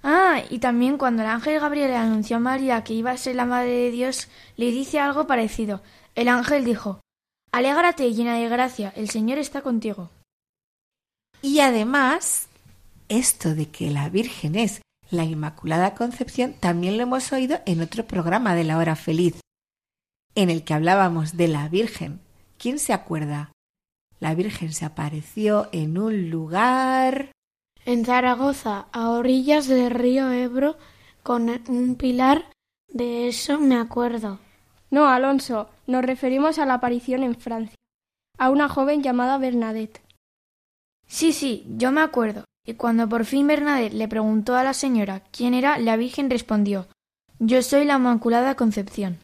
Ah, 0.04 0.40
y 0.50 0.60
también 0.60 0.98
cuando 0.98 1.22
el 1.22 1.28
ángel 1.28 1.58
Gabriel 1.58 1.90
le 1.90 1.96
anunció 1.96 2.36
a 2.36 2.38
María 2.38 2.84
que 2.84 2.94
iba 2.94 3.10
a 3.10 3.16
ser 3.16 3.34
la 3.34 3.44
madre 3.44 3.72
de 3.72 3.90
Dios, 3.90 4.28
le 4.56 4.70
dice 4.70 5.00
algo 5.00 5.26
parecido. 5.26 5.82
El 6.14 6.28
ángel 6.28 6.64
dijo 6.64 7.00
Alégrate, 7.50 8.14
llena 8.14 8.36
de 8.36 8.48
gracia, 8.48 8.92
el 8.94 9.10
Señor 9.10 9.38
está 9.38 9.62
contigo. 9.62 10.10
Y 11.42 11.58
además, 11.58 12.46
esto 13.08 13.56
de 13.56 13.70
que 13.70 13.90
la 13.90 14.08
Virgen 14.10 14.54
es 14.54 14.80
la 15.10 15.24
Inmaculada 15.24 15.96
Concepción 15.96 16.52
también 16.52 16.98
lo 16.98 17.02
hemos 17.02 17.32
oído 17.32 17.58
en 17.66 17.80
otro 17.80 18.06
programa 18.06 18.54
de 18.54 18.62
la 18.62 18.78
hora 18.78 18.94
feliz, 18.94 19.40
en 20.36 20.50
el 20.50 20.62
que 20.62 20.74
hablábamos 20.74 21.36
de 21.36 21.48
la 21.48 21.68
Virgen. 21.68 22.20
¿Quién 22.58 22.78
se 22.78 22.92
acuerda? 22.92 23.50
La 24.20 24.34
Virgen 24.34 24.72
se 24.72 24.84
apareció 24.84 25.68
en 25.72 25.98
un 25.98 26.30
lugar. 26.30 27.32
En 27.84 28.04
Zaragoza, 28.04 28.86
a 28.92 29.10
orillas 29.10 29.68
del 29.68 29.90
río 29.90 30.30
Ebro, 30.32 30.76
con 31.22 31.48
un 31.68 31.94
pilar. 31.94 32.50
De 32.88 33.28
eso 33.28 33.60
me 33.60 33.76
acuerdo. 33.76 34.38
No, 34.90 35.08
Alonso, 35.08 35.68
nos 35.86 36.04
referimos 36.04 36.58
a 36.58 36.66
la 36.66 36.74
aparición 36.74 37.22
en 37.22 37.34
Francia, 37.34 37.76
a 38.38 38.50
una 38.50 38.68
joven 38.68 39.02
llamada 39.02 39.38
Bernadette. 39.38 40.00
Sí, 41.06 41.32
sí, 41.32 41.64
yo 41.68 41.92
me 41.92 42.00
acuerdo. 42.00 42.44
Y 42.66 42.74
cuando 42.74 43.08
por 43.08 43.24
fin 43.24 43.46
Bernadette 43.46 43.94
le 43.94 44.08
preguntó 44.08 44.54
a 44.56 44.64
la 44.64 44.74
señora 44.74 45.22
quién 45.30 45.54
era, 45.54 45.78
la 45.78 45.96
Virgen 45.96 46.28
respondió 46.28 46.86
Yo 47.38 47.62
soy 47.62 47.84
la 47.84 47.96
Inmaculada 47.96 48.56
Concepción. 48.56 49.18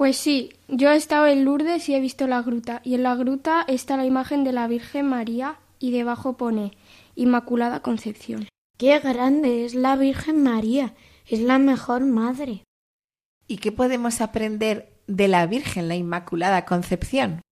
Pues 0.00 0.16
sí, 0.16 0.54
yo 0.66 0.90
he 0.90 0.96
estado 0.96 1.26
en 1.26 1.44
Lourdes 1.44 1.86
y 1.90 1.94
he 1.94 2.00
visto 2.00 2.26
la 2.26 2.40
gruta, 2.40 2.80
y 2.84 2.94
en 2.94 3.02
la 3.02 3.14
gruta 3.16 3.66
está 3.68 3.98
la 3.98 4.06
imagen 4.06 4.44
de 4.44 4.52
la 4.52 4.66
Virgen 4.66 5.04
María 5.04 5.58
y 5.78 5.90
debajo 5.90 6.38
pone 6.38 6.72
Inmaculada 7.16 7.80
Concepción. 7.80 8.48
¡Qué 8.78 8.98
grande 8.98 9.66
es 9.66 9.74
la 9.74 9.96
Virgen 9.96 10.42
María! 10.42 10.94
Es 11.26 11.40
la 11.40 11.58
mejor 11.58 12.06
madre. 12.06 12.64
¿Y 13.46 13.58
qué 13.58 13.72
podemos 13.72 14.22
aprender 14.22 14.90
de 15.06 15.28
la 15.28 15.46
Virgen, 15.46 15.88
la 15.88 15.96
Inmaculada 15.96 16.64
Concepción? 16.64 17.42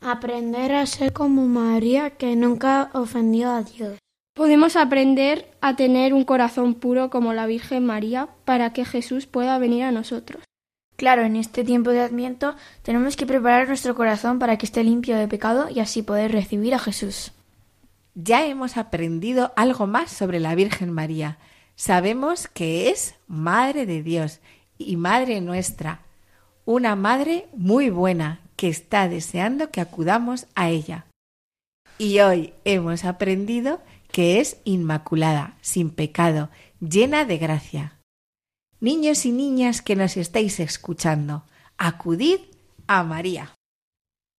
Aprender 0.00 0.74
a 0.74 0.84
ser 0.84 1.12
como 1.12 1.46
María, 1.46 2.16
que 2.16 2.34
nunca 2.34 2.90
ofendió 2.92 3.52
a 3.52 3.62
Dios. 3.62 3.98
Podemos 4.34 4.74
aprender 4.74 5.48
a 5.60 5.76
tener 5.76 6.12
un 6.12 6.24
corazón 6.24 6.74
puro 6.74 7.08
como 7.08 7.34
la 7.34 7.46
Virgen 7.46 7.86
María 7.86 8.28
para 8.44 8.72
que 8.72 8.84
Jesús 8.84 9.26
pueda 9.26 9.58
venir 9.58 9.84
a 9.84 9.92
nosotros. 9.92 10.42
Claro, 10.98 11.22
en 11.22 11.36
este 11.36 11.62
tiempo 11.62 11.90
de 11.90 12.00
Adviento 12.00 12.56
tenemos 12.82 13.16
que 13.16 13.24
preparar 13.24 13.68
nuestro 13.68 13.94
corazón 13.94 14.40
para 14.40 14.58
que 14.58 14.66
esté 14.66 14.82
limpio 14.82 15.16
de 15.16 15.28
pecado 15.28 15.68
y 15.70 15.78
así 15.78 16.02
poder 16.02 16.32
recibir 16.32 16.74
a 16.74 16.80
Jesús. 16.80 17.30
Ya 18.16 18.44
hemos 18.44 18.76
aprendido 18.76 19.52
algo 19.54 19.86
más 19.86 20.10
sobre 20.10 20.40
la 20.40 20.56
Virgen 20.56 20.90
María. 20.90 21.38
Sabemos 21.76 22.48
que 22.48 22.90
es 22.90 23.14
Madre 23.28 23.86
de 23.86 24.02
Dios 24.02 24.40
y 24.76 24.96
Madre 24.96 25.40
nuestra, 25.40 26.00
una 26.64 26.96
Madre 26.96 27.46
muy 27.54 27.90
buena 27.90 28.40
que 28.56 28.68
está 28.68 29.08
deseando 29.08 29.70
que 29.70 29.80
acudamos 29.80 30.48
a 30.56 30.68
ella. 30.68 31.06
Y 31.96 32.18
hoy 32.18 32.54
hemos 32.64 33.04
aprendido 33.04 33.80
que 34.10 34.40
es 34.40 34.56
inmaculada, 34.64 35.58
sin 35.60 35.90
pecado, 35.90 36.50
llena 36.80 37.24
de 37.24 37.38
gracia. 37.38 37.97
Niños 38.80 39.26
y 39.26 39.32
niñas 39.32 39.82
que 39.82 39.96
nos 39.96 40.16
estáis 40.16 40.60
escuchando, 40.60 41.42
acudid 41.78 42.38
a 42.86 43.02
María. 43.02 43.54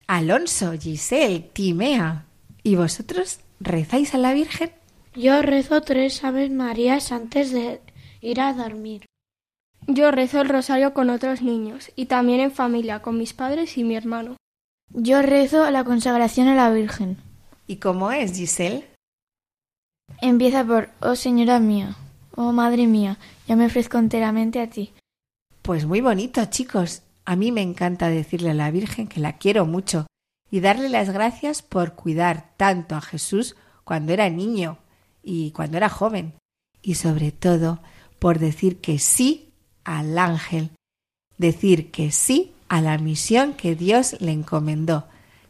Alonso, 0.07 0.71
Giselle, 0.79 1.41
Timea, 1.53 2.25
¿y 2.63 2.75
vosotros 2.75 3.41
rezáis 3.59 4.15
a 4.15 4.17
la 4.17 4.33
Virgen? 4.33 4.71
Yo 5.13 5.41
rezo 5.41 5.81
tres 5.81 6.23
Aves 6.23 6.51
Marías 6.51 7.11
antes 7.11 7.51
de 7.51 7.81
ir 8.21 8.39
a 8.39 8.53
dormir. 8.53 9.05
Yo 9.87 10.11
rezo 10.11 10.41
el 10.41 10.49
rosario 10.49 10.93
con 10.93 11.09
otros 11.09 11.41
niños 11.41 11.91
y 11.95 12.05
también 12.05 12.39
en 12.39 12.51
familia, 12.51 13.01
con 13.01 13.17
mis 13.17 13.33
padres 13.33 13.77
y 13.77 13.83
mi 13.83 13.95
hermano. 13.95 14.37
Yo 14.91 15.21
rezo 15.21 15.69
la 15.69 15.83
consagración 15.83 16.47
a 16.47 16.55
la 16.55 16.71
Virgen. 16.71 17.17
¿Y 17.67 17.77
cómo 17.77 18.11
es, 18.11 18.33
Giselle? 18.35 18.87
Empieza 20.21 20.63
por 20.63 20.89
Oh 21.01 21.15
Señora 21.15 21.59
mía, 21.59 21.95
oh 22.35 22.51
Madre 22.51 22.87
mía, 22.87 23.17
ya 23.47 23.55
me 23.55 23.65
ofrezco 23.65 23.97
enteramente 23.97 24.61
a 24.61 24.69
ti. 24.69 24.93
Pues 25.61 25.85
muy 25.85 26.01
bonito, 26.01 26.43
chicos. 26.45 27.03
A 27.25 27.35
mí 27.35 27.51
me 27.51 27.61
encanta 27.61 28.09
decirle 28.09 28.51
a 28.51 28.55
la 28.55 28.71
Virgen 28.71 29.07
que 29.07 29.19
la 29.19 29.37
quiero 29.37 29.65
mucho 29.65 30.07
y 30.49 30.61
darle 30.61 30.89
las 30.89 31.09
gracias 31.11 31.61
por 31.61 31.93
cuidar 31.93 32.53
tanto 32.57 32.95
a 32.95 33.01
Jesús 33.01 33.55
cuando 33.83 34.13
era 34.13 34.29
niño 34.29 34.79
y 35.23 35.51
cuando 35.51 35.77
era 35.77 35.89
joven, 35.89 36.33
y 36.81 36.95
sobre 36.95 37.31
todo 37.31 37.81
por 38.19 38.39
decir 38.39 38.81
que 38.81 38.99
sí 38.99 39.53
al 39.83 40.17
ángel, 40.17 40.71
decir 41.37 41.91
que 41.91 42.11
sí 42.11 42.53
a 42.67 42.81
la 42.81 42.97
misión 42.97 43.53
que 43.53 43.75
Dios 43.75 44.15
le 44.19 44.31
encomendó, 44.31 45.07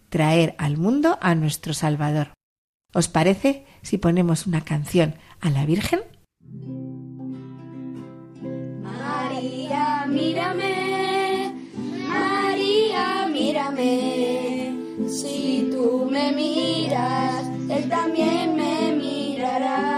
traer 0.10 0.56
al 0.58 0.78
mundo 0.78 1.18
a 1.22 1.36
nuestro 1.36 1.74
Salvador. 1.74 2.34
¿Os 2.94 3.08
parece 3.08 3.66
si 3.82 3.98
ponemos 3.98 4.48
una 4.48 4.64
canción 4.64 5.16
a 5.42 5.50
la 5.50 5.66
Virgen? 5.66 6.02
María, 8.82 10.06
mírame, 10.08 11.54
María, 12.08 13.28
mírame, 13.32 14.76
si 15.08 15.70
tú 15.72 16.08
me 16.10 16.32
miras, 16.32 17.48
Él 17.70 17.90
también 17.90 18.56
me 18.56 18.92
mirará. 18.94 19.89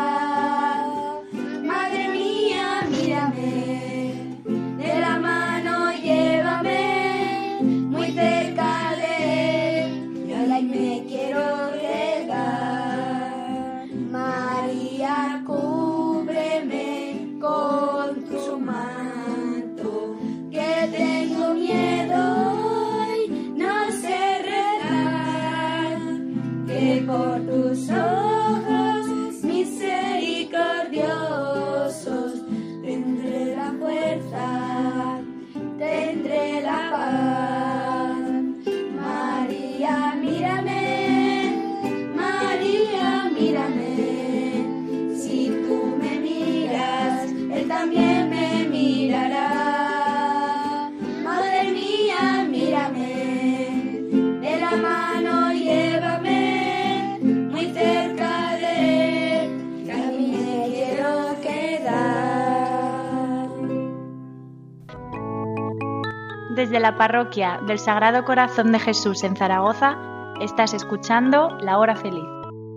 La 66.82 66.98
parroquia 66.98 67.60
del 67.68 67.78
Sagrado 67.78 68.26
Corazón 68.26 68.72
de 68.72 68.80
Jesús 68.80 69.24
en 69.24 69.36
Zaragoza, 69.36 69.98
estás 70.42 70.74
escuchando 70.74 71.50
La 71.60 71.78
Hora 71.78 71.96
Feliz, 71.96 72.26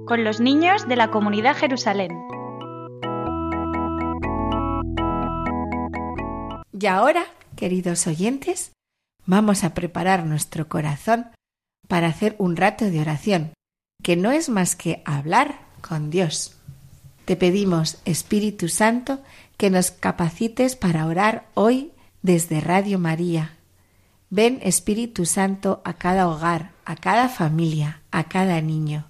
con 0.07 0.25
los 0.25 0.41
niños 0.41 0.87
de 0.87 0.97
la 0.97 1.11
comunidad 1.11 1.57
Jerusalén. 1.57 2.13
Y 6.79 6.87
ahora, 6.87 7.25
queridos 7.57 8.07
oyentes, 8.07 8.73
vamos 9.25 9.65
a 9.65 9.73
preparar 9.73 10.27
nuestro 10.27 10.69
corazón 10.69 11.29
para 11.89 12.09
hacer 12.09 12.37
un 12.39 12.57
rato 12.57 12.85
de 12.85 13.01
oración, 13.01 13.55
que 14.03 14.17
no 14.17 14.33
es 14.33 14.51
más 14.51 14.77
que 14.77 15.03
hablar 15.07 15.61
con 15.81 16.11
Dios. 16.11 16.59
Te 17.25 17.37
pedimos, 17.37 18.03
Espíritu 18.05 18.69
Santo, 18.69 19.21
que 19.57 19.71
nos 19.71 19.91
capacites 19.91 20.77
para 20.77 21.07
orar 21.07 21.47
hoy 21.55 21.93
desde 22.21 22.61
Radio 22.61 22.99
María. 22.99 23.57
Ven, 24.37 24.59
Espíritu 24.65 25.27
Santo, 25.27 25.81
a 25.85 25.93
cada 25.93 26.29
hogar, 26.29 26.73
a 26.85 26.97
cada 26.97 27.29
familia, 27.29 28.01
a 28.11 28.25
cada 28.25 28.61
niño. 28.61 29.05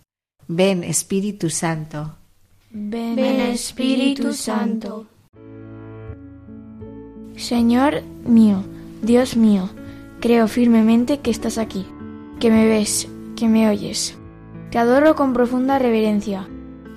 Ven, 0.49 0.85
Espíritu 0.85 1.49
Santo. 1.49 2.17
Ven, 2.71 3.19
Espíritu 3.19 4.35
Santo. 4.35 5.07
Señor 7.37 8.03
mío, 8.27 8.65
Dios 9.01 9.35
mío, 9.35 9.71
creo 10.21 10.47
firmemente 10.47 11.21
que 11.21 11.31
estás 11.31 11.57
aquí, 11.57 11.87
que 12.39 12.51
me 12.51 12.67
ves, 12.67 13.09
que 13.35 13.49
me 13.49 13.71
oyes. 13.71 14.19
Te 14.71 14.77
adoro 14.77 15.17
con 15.17 15.33
profunda 15.33 15.79
reverencia. 15.79 16.47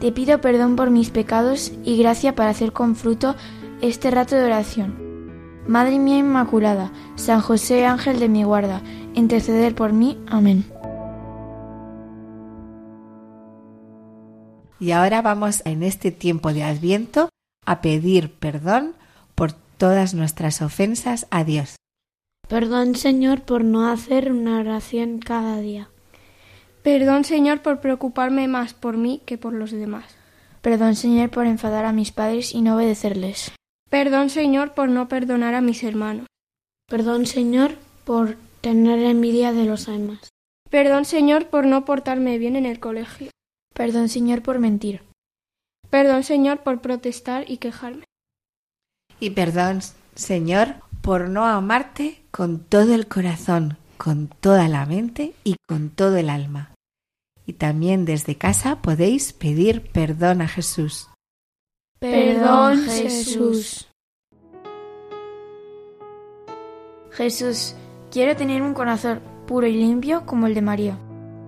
Te 0.01 0.11
pido 0.11 0.41
perdón 0.41 0.75
por 0.75 0.89
mis 0.89 1.11
pecados 1.11 1.71
y 1.85 1.97
gracia 1.97 2.35
para 2.35 2.49
hacer 2.49 2.73
con 2.73 2.97
fruto 2.97 3.37
este 3.79 4.11
rato 4.11 4.35
de 4.35 4.43
oración. 4.43 5.06
Madre 5.67 5.99
mía 5.99 6.19
Inmaculada, 6.19 6.91
San 7.15 7.41
José 7.41 7.85
Ángel 7.85 8.19
de 8.19 8.29
mi 8.29 8.43
guarda, 8.43 8.81
interceder 9.13 9.75
por 9.75 9.91
mí. 9.91 10.17
Amén. 10.27 10.65
Y 14.79 14.91
ahora 14.91 15.21
vamos 15.21 15.61
en 15.65 15.83
este 15.83 16.11
tiempo 16.11 16.53
de 16.53 16.63
Adviento 16.63 17.29
a 17.65 17.81
pedir 17.81 18.31
perdón 18.31 18.93
por 19.35 19.51
todas 19.51 20.13
nuestras 20.13 20.61
ofensas 20.61 21.27
a 21.31 21.43
Dios. 21.43 21.75
Perdón, 22.47 22.95
Señor, 22.95 23.41
por 23.41 23.63
no 23.63 23.89
hacer 23.89 24.31
una 24.31 24.59
oración 24.59 25.19
cada 25.19 25.59
día. 25.59 25.89
Perdón, 26.81 27.25
Señor, 27.25 27.61
por 27.61 27.81
preocuparme 27.81 28.47
más 28.47 28.73
por 28.73 28.95
mí 28.95 29.21
que 29.25 29.37
por 29.37 29.51
los 29.51 29.71
demás. 29.71 30.05
Perdón, 30.61 30.95
Señor, 30.95 31.29
por 31.29 31.45
enfadar 31.45 31.83
a 31.83 31.91
mis 31.91 32.13
padres 32.13 32.53
y 32.53 32.61
no 32.61 32.75
obedecerles. 32.75 33.51
Perdón, 33.89 34.29
Señor, 34.29 34.73
por 34.73 34.89
no 34.89 35.07
perdonar 35.07 35.53
a 35.53 35.61
mis 35.61 35.83
hermanos. 35.83 36.27
Perdón, 36.87 37.25
Señor, 37.25 37.75
por 38.05 38.37
tener 38.61 38.99
envidia 38.99 39.53
de 39.53 39.65
los 39.65 39.85
demás. 39.85 40.29
Perdón, 40.69 41.05
Señor, 41.05 41.47
por 41.47 41.65
no 41.65 41.85
portarme 41.85 42.37
bien 42.37 42.55
en 42.55 42.65
el 42.65 42.79
colegio. 42.79 43.29
Perdón, 43.73 44.09
Señor, 44.09 44.41
por 44.41 44.59
mentir. 44.59 45.01
Perdón, 45.89 46.23
Señor, 46.23 46.63
por 46.63 46.81
protestar 46.81 47.49
y 47.49 47.57
quejarme. 47.57 48.03
Y 49.19 49.29
perdón, 49.31 49.79
Señor, 50.15 50.75
por 51.01 51.29
no 51.29 51.45
amarte 51.45 52.21
con 52.31 52.59
todo 52.59 52.93
el 52.93 53.07
corazón, 53.07 53.77
con 53.97 54.27
toda 54.27 54.67
la 54.67 54.85
mente 54.85 55.33
y 55.43 55.55
con 55.67 55.89
todo 55.89 56.17
el 56.17 56.29
alma. 56.29 56.73
Y 57.45 57.53
también 57.53 58.03
desde 58.03 58.35
casa 58.35 58.81
podéis 58.81 59.31
pedir 59.31 59.89
perdón 59.91 60.41
a 60.41 60.47
Jesús. 60.47 61.07
Perdón, 61.99 62.83
Jesús. 62.83 63.87
Jesús, 67.11 67.75
quiero 68.11 68.35
tener 68.35 68.61
un 68.61 68.73
corazón 68.73 69.19
puro 69.47 69.65
y 69.65 69.73
limpio 69.73 70.25
como 70.25 70.45
el 70.47 70.53
de 70.53 70.61
María. 70.61 70.97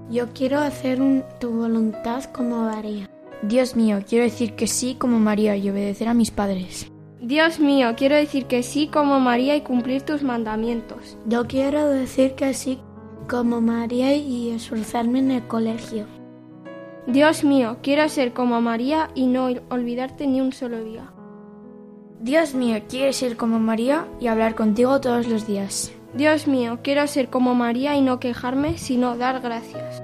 Yo 0.09 0.29
quiero 0.33 0.59
hacer 0.59 1.01
un- 1.01 1.23
tu 1.39 1.51
voluntad 1.51 2.23
como 2.25 2.65
María. 2.65 3.07
Dios 3.43 3.75
mío, 3.75 3.99
quiero 4.07 4.23
decir 4.23 4.55
que 4.55 4.65
sí 4.67 4.95
como 4.95 5.19
María 5.19 5.55
y 5.55 5.69
obedecer 5.69 6.07
a 6.07 6.13
mis 6.15 6.31
padres. 6.31 6.91
Dios 7.21 7.59
mío, 7.59 7.93
quiero 7.95 8.15
decir 8.15 8.45
que 8.45 8.63
sí 8.63 8.87
como 8.87 9.19
María 9.19 9.55
y 9.55 9.61
cumplir 9.61 10.01
tus 10.01 10.23
mandamientos. 10.23 11.17
Yo 11.27 11.45
quiero 11.47 11.87
decir 11.87 12.33
que 12.33 12.53
sí 12.53 12.79
como 13.29 13.61
María 13.61 14.15
y 14.15 14.49
esforzarme 14.49 15.19
en 15.19 15.31
el 15.31 15.47
colegio. 15.47 16.05
Dios 17.11 17.43
mío, 17.43 17.77
quiero 17.81 18.07
ser 18.07 18.33
como 18.33 18.61
María 18.61 19.09
y 19.15 19.25
no 19.25 19.49
olvidarte 19.69 20.27
ni 20.27 20.41
un 20.41 20.53
solo 20.53 20.83
día. 20.83 21.11
Dios 22.19 22.53
mío, 22.53 22.83
quiero 22.87 23.11
ser 23.13 23.35
como 23.35 23.59
María 23.59 24.05
y 24.19 24.27
hablar 24.27 24.53
contigo 24.53 25.01
todos 25.01 25.27
los 25.27 25.47
días. 25.47 25.91
Dios 26.13 26.47
mío, 26.47 26.81
quiero 26.83 27.07
ser 27.07 27.29
como 27.29 27.55
María 27.55 27.95
y 27.95 28.01
no 28.01 28.19
quejarme, 28.19 28.77
sino 28.77 29.17
dar 29.17 29.41
gracias. 29.41 30.03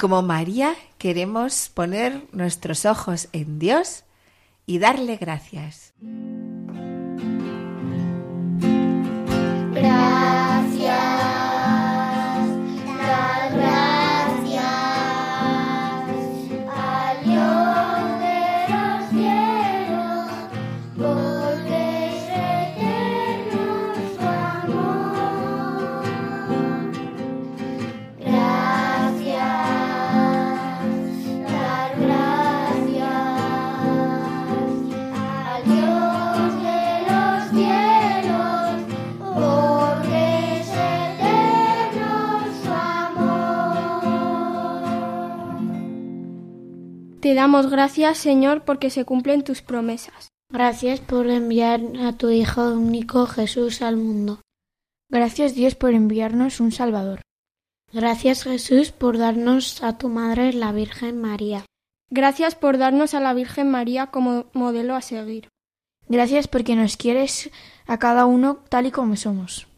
Como 0.00 0.22
María 0.22 0.74
queremos 0.96 1.68
poner 1.68 2.22
nuestros 2.32 2.86
ojos 2.86 3.28
en 3.32 3.58
Dios 3.58 4.04
y 4.64 4.78
darle 4.78 5.18
gracias. 5.18 5.92
Te 47.30 47.36
damos 47.36 47.70
gracias, 47.70 48.18
Señor, 48.18 48.64
porque 48.64 48.90
se 48.90 49.04
cumplen 49.04 49.44
tus 49.44 49.62
promesas. 49.62 50.30
Gracias 50.52 50.98
por 50.98 51.30
enviar 51.30 51.80
a 52.00 52.12
tu 52.12 52.28
Hijo 52.28 52.72
único 52.72 53.24
Jesús 53.26 53.82
al 53.82 53.96
mundo. 53.96 54.40
Gracias 55.08 55.54
Dios 55.54 55.76
por 55.76 55.92
enviarnos 55.94 56.58
un 56.58 56.72
Salvador. 56.72 57.20
Gracias 57.92 58.42
Jesús 58.42 58.90
por 58.90 59.16
darnos 59.16 59.80
a 59.84 59.96
tu 59.96 60.08
Madre 60.08 60.52
la 60.52 60.72
Virgen 60.72 61.20
María. 61.20 61.64
Gracias 62.10 62.56
por 62.56 62.78
darnos 62.78 63.14
a 63.14 63.20
la 63.20 63.32
Virgen 63.32 63.70
María 63.70 64.08
como 64.08 64.46
modelo 64.52 64.96
a 64.96 65.00
seguir. 65.00 65.50
Gracias 66.08 66.48
porque 66.48 66.74
nos 66.74 66.96
quieres 66.96 67.52
a 67.86 68.00
cada 68.00 68.26
uno 68.26 68.56
tal 68.68 68.86
y 68.86 68.90
como 68.90 69.14
somos. 69.14 69.68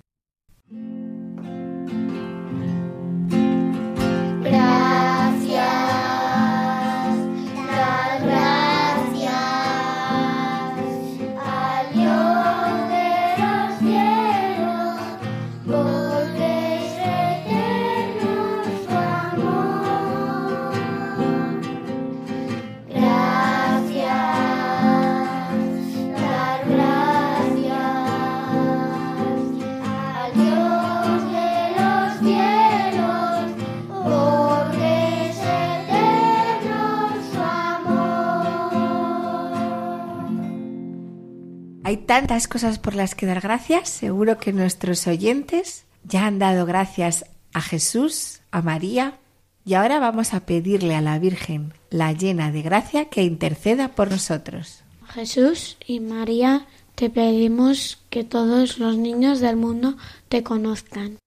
Hay 41.92 41.98
tantas 41.98 42.48
cosas 42.48 42.78
por 42.78 42.94
las 42.94 43.14
que 43.14 43.26
dar 43.26 43.42
gracias. 43.42 43.90
Seguro 43.90 44.38
que 44.38 44.55
nuestros 44.55 45.07
oyentes 45.07 45.85
ya 46.05 46.24
han 46.24 46.38
dado 46.38 46.64
gracias 46.64 47.26
a 47.52 47.61
Jesús, 47.61 48.40
a 48.50 48.62
María, 48.62 49.18
y 49.66 49.74
ahora 49.74 49.98
vamos 49.98 50.33
a 50.33 50.46
pedirle 50.46 50.94
a 50.94 51.02
la 51.02 51.18
Virgen, 51.18 51.74
la 51.90 52.14
llena 52.14 52.50
de 52.50 52.62
gracia, 52.62 53.11
que 53.11 53.24
interceda 53.24 53.88
por 53.88 54.11
nosotros. 54.11 54.85
Jesús 55.09 55.76
y 55.87 56.00
María, 56.00 56.66
te 56.94 57.11
pedimos 57.11 57.98
que 58.09 58.24
todos 58.24 58.78
los 58.78 58.96
niños 58.96 59.40
del 59.40 59.57
mundo 59.57 59.98
te 60.31 60.42
conozcan. 60.42 61.18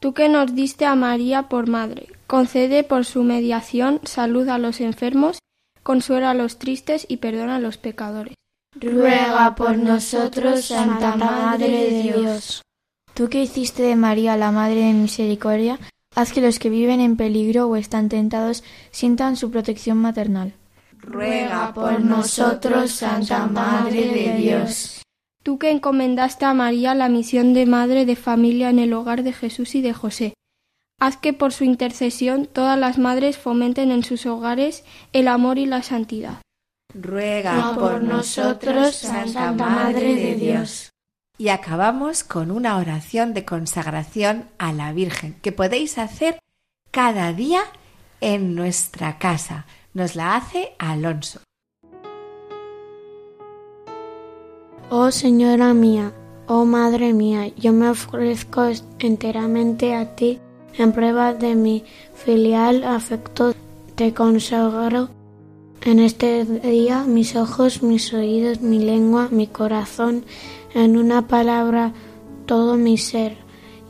Tú 0.00 0.14
que 0.14 0.30
nos 0.30 0.54
diste 0.54 0.86
a 0.86 0.94
María 0.94 1.50
por 1.50 1.68
madre, 1.68 2.08
concede 2.26 2.82
por 2.82 3.04
su 3.04 3.24
mediación 3.24 4.00
salud 4.04 4.48
a 4.48 4.56
los 4.56 4.80
enfermos, 4.80 5.38
consuela 5.82 6.30
a 6.30 6.34
los 6.34 6.58
tristes 6.58 7.04
y 7.06 7.18
perdona 7.18 7.56
a 7.56 7.60
los 7.60 7.76
pecadores. 7.76 8.39
Ruega 8.80 9.54
por 9.54 9.76
nosotros, 9.76 10.64
Santa 10.64 11.14
Madre 11.14 11.68
de 11.68 12.02
Dios. 12.02 12.62
Tú 13.12 13.28
que 13.28 13.42
hiciste 13.42 13.82
de 13.82 13.94
María 13.94 14.38
la 14.38 14.52
Madre 14.52 14.86
de 14.86 14.94
Misericordia, 14.94 15.78
haz 16.14 16.32
que 16.32 16.40
los 16.40 16.58
que 16.58 16.70
viven 16.70 17.00
en 17.00 17.16
peligro 17.16 17.66
o 17.66 17.76
están 17.76 18.08
tentados 18.08 18.64
sientan 18.90 19.36
su 19.36 19.50
protección 19.50 19.98
maternal. 19.98 20.54
Ruega 20.98 21.74
por 21.74 22.00
nosotros, 22.00 22.92
Santa 22.92 23.46
Madre 23.46 24.06
de 24.06 24.36
Dios. 24.36 25.02
Tú 25.42 25.58
que 25.58 25.70
encomendaste 25.70 26.46
a 26.46 26.54
María 26.54 26.94
la 26.94 27.10
misión 27.10 27.52
de 27.52 27.66
madre 27.66 28.06
de 28.06 28.16
familia 28.16 28.70
en 28.70 28.78
el 28.78 28.94
hogar 28.94 29.22
de 29.22 29.34
Jesús 29.34 29.74
y 29.74 29.82
de 29.82 29.92
José, 29.92 30.32
haz 30.98 31.18
que 31.18 31.34
por 31.34 31.52
su 31.52 31.64
intercesión 31.64 32.46
todas 32.46 32.78
las 32.78 32.96
madres 32.96 33.36
fomenten 33.36 33.90
en 33.90 34.04
sus 34.04 34.24
hogares 34.24 34.84
el 35.12 35.28
amor 35.28 35.58
y 35.58 35.66
la 35.66 35.82
santidad. 35.82 36.40
Ruega 36.94 37.74
por 37.74 38.02
nosotros, 38.02 38.96
Santa 38.96 39.52
Madre 39.52 40.14
de 40.14 40.34
Dios. 40.34 40.90
Y 41.38 41.48
acabamos 41.48 42.24
con 42.24 42.50
una 42.50 42.76
oración 42.76 43.32
de 43.32 43.44
consagración 43.44 44.48
a 44.58 44.72
la 44.72 44.92
Virgen 44.92 45.36
que 45.40 45.52
podéis 45.52 45.98
hacer 45.98 46.38
cada 46.90 47.32
día 47.32 47.62
en 48.20 48.54
nuestra 48.54 49.18
casa. 49.18 49.66
Nos 49.94 50.16
la 50.16 50.36
hace 50.36 50.74
Alonso. 50.78 51.40
Oh 54.90 55.10
Señora 55.10 55.72
mía, 55.72 56.12
oh 56.46 56.64
Madre 56.64 57.12
mía, 57.12 57.48
yo 57.56 57.72
me 57.72 57.88
ofrezco 57.88 58.68
enteramente 58.98 59.94
a 59.94 60.16
ti 60.16 60.40
en 60.76 60.92
prueba 60.92 61.32
de 61.32 61.54
mi 61.54 61.84
filial 62.14 62.84
afecto. 62.84 63.54
Te 63.94 64.12
consagro 64.12 65.10
en 65.82 65.98
este 65.98 66.44
día 66.44 67.04
mis 67.04 67.36
ojos, 67.36 67.82
mis 67.82 68.12
oídos, 68.12 68.60
mi 68.60 68.78
lengua, 68.78 69.28
mi 69.30 69.46
corazón, 69.46 70.24
en 70.74 70.96
una 70.96 71.26
palabra 71.26 71.92
todo 72.46 72.76
mi 72.76 72.98
ser, 72.98 73.36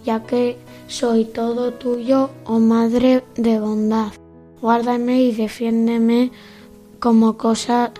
ya 0.04 0.24
que 0.24 0.58
soy 0.86 1.24
todo 1.24 1.72
tuyo, 1.72 2.30
oh 2.44 2.58
Madre 2.58 3.24
de 3.36 3.60
bondad. 3.60 4.12
Guárdame 4.60 5.22
y 5.22 5.32
defiéndeme 5.32 6.30
como 6.98 7.36
cosa 7.36 7.92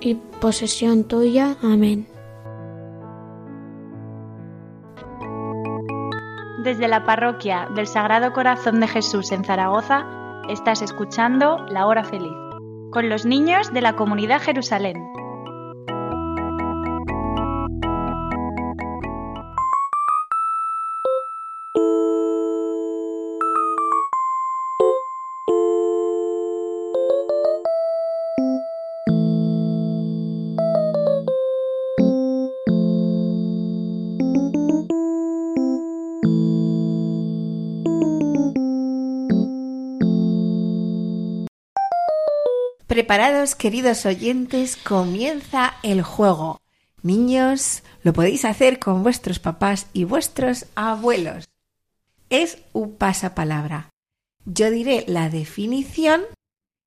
y 0.00 0.14
posesión 0.14 1.04
tuya. 1.04 1.56
Amén. 1.62 2.06
Desde 6.62 6.88
la 6.88 7.04
parroquia 7.04 7.68
del 7.74 7.86
Sagrado 7.86 8.32
Corazón 8.32 8.80
de 8.80 8.88
Jesús 8.88 9.32
en 9.32 9.44
Zaragoza, 9.44 10.06
estás 10.48 10.82
escuchando 10.82 11.58
La 11.68 11.86
Hora 11.86 12.04
Feliz, 12.04 12.32
con 12.94 13.08
los 13.08 13.26
niños 13.26 13.72
de 13.72 13.80
la 13.80 13.96
comunidad 13.96 14.40
Jerusalén. 14.40 15.10
Preparados, 43.04 43.54
queridos 43.54 44.06
oyentes, 44.06 44.78
comienza 44.78 45.74
el 45.82 46.00
juego. 46.00 46.62
Niños, 47.02 47.82
lo 48.02 48.14
podéis 48.14 48.46
hacer 48.46 48.78
con 48.78 49.02
vuestros 49.02 49.38
papás 49.38 49.88
y 49.92 50.04
vuestros 50.04 50.64
abuelos. 50.74 51.44
Es 52.30 52.56
un 52.72 52.96
pasapalabra. 52.96 53.90
Yo 54.46 54.70
diré 54.70 55.04
la 55.06 55.28
definición 55.28 56.22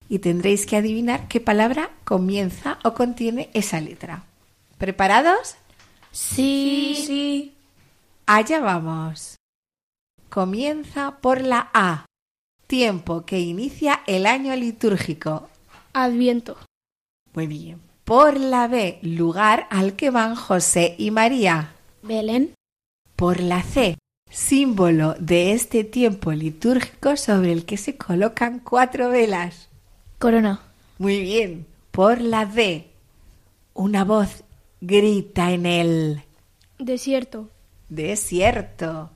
y 0.10 0.18
tendréis 0.18 0.66
que 0.66 0.78
adivinar 0.78 1.28
qué 1.28 1.40
palabra 1.40 1.92
comienza 2.04 2.80
o 2.84 2.96
contiene 2.96 3.52
esa 3.54 3.80
letra. 3.80 4.24
¿Preparados? 4.80 5.54
Sí. 6.12 6.96
Sí. 7.06 7.54
Allá 8.26 8.60
vamos. 8.60 9.36
Comienza 10.30 11.20
por 11.22 11.42
la 11.42 11.70
A. 11.76 12.08
Tiempo 12.66 13.24
que 13.24 13.40
inicia 13.40 14.02
el 14.08 14.26
año 14.26 14.56
litúrgico. 14.56 15.48
Adviento. 16.00 16.58
Muy 17.34 17.48
bien. 17.48 17.82
Por 18.04 18.40
la 18.40 18.68
B, 18.68 19.00
lugar 19.02 19.66
al 19.72 19.96
que 19.96 20.12
van 20.12 20.36
José 20.36 20.94
y 21.00 21.10
María. 21.10 21.74
Belén. 22.04 22.54
Por 23.16 23.40
la 23.40 23.64
C, 23.64 23.98
símbolo 24.30 25.16
de 25.20 25.54
este 25.54 25.84
tiempo 25.84 26.32
litúrgico 26.34 27.18
sobre 27.18 27.52
el 27.52 27.66
que 27.66 27.78
se 27.78 27.98
colocan 27.98 28.60
cuatro 28.60 29.10
velas. 29.10 29.70
Corona. 30.20 30.62
Muy 31.00 31.20
bien. 31.20 31.66
Por 31.90 32.22
la 32.22 32.46
D, 32.46 32.92
una 33.74 34.04
voz 34.04 34.44
grita 34.80 35.52
en 35.52 35.66
el 35.66 36.22
Desierto. 36.78 37.50
desierto. 37.90 39.14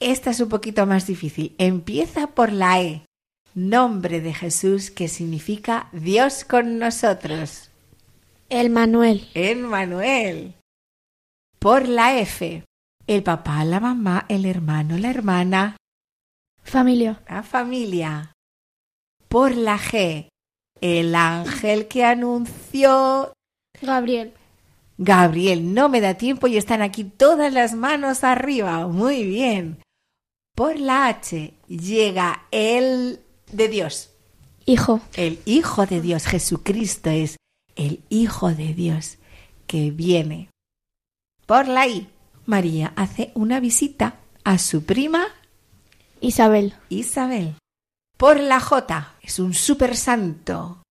Esta 0.00 0.30
es 0.30 0.40
un 0.40 0.48
poquito 0.48 0.86
más 0.86 1.06
difícil. 1.06 1.54
Empieza 1.58 2.28
por 2.28 2.52
la 2.52 2.80
E, 2.80 3.04
nombre 3.56 4.20
de 4.20 4.34
Jesús 4.34 4.90
que 4.90 5.08
significa 5.08 5.88
Dios 5.92 6.44
con 6.44 6.78
nosotros. 6.78 7.70
El 8.50 8.70
Manuel. 8.70 9.28
Emmanuel. 9.34 10.54
Por 11.58 11.88
la 11.88 12.18
F, 12.18 12.62
el 13.06 13.22
papá, 13.22 13.64
la 13.64 13.80
mamá, 13.80 14.26
el 14.28 14.44
hermano, 14.44 14.98
la 14.98 15.10
hermana, 15.10 15.76
Familia. 16.62 17.22
la 17.28 17.42
familia. 17.42 18.32
Por 19.26 19.56
la 19.56 19.78
G, 19.78 20.28
el 20.80 21.14
ángel 21.14 21.88
que 21.88 22.04
anunció 22.04 23.32
Gabriel. 23.80 24.34
Gabriel, 24.98 25.74
no 25.74 25.88
me 25.88 26.00
da 26.00 26.14
tiempo 26.14 26.46
y 26.46 26.56
están 26.56 26.82
aquí 26.82 27.04
todas 27.04 27.52
las 27.52 27.74
manos 27.74 28.22
arriba. 28.22 28.86
Muy 28.86 29.24
bien. 29.24 29.82
Por 30.54 30.78
la 30.78 31.08
H 31.08 31.54
llega 31.68 32.46
el 32.50 33.25
de 33.52 33.68
Dios. 33.68 34.10
Hijo. 34.64 35.00
El 35.14 35.40
Hijo 35.44 35.86
de 35.86 36.00
Dios, 36.00 36.26
Jesucristo 36.26 37.10
es 37.10 37.36
el 37.76 38.02
Hijo 38.08 38.50
de 38.52 38.74
Dios 38.74 39.18
que 39.66 39.90
viene. 39.90 40.50
Por 41.46 41.68
la 41.68 41.86
I, 41.86 42.08
María 42.44 42.92
hace 42.96 43.30
una 43.34 43.60
visita 43.60 44.18
a 44.44 44.58
su 44.58 44.84
prima 44.84 45.26
Isabel. 46.20 46.74
Isabel. 46.88 47.54
Por 48.16 48.40
la 48.40 48.60
J, 48.60 49.14
es 49.22 49.38
un 49.38 49.54
super 49.54 49.96
santo. 49.96 50.82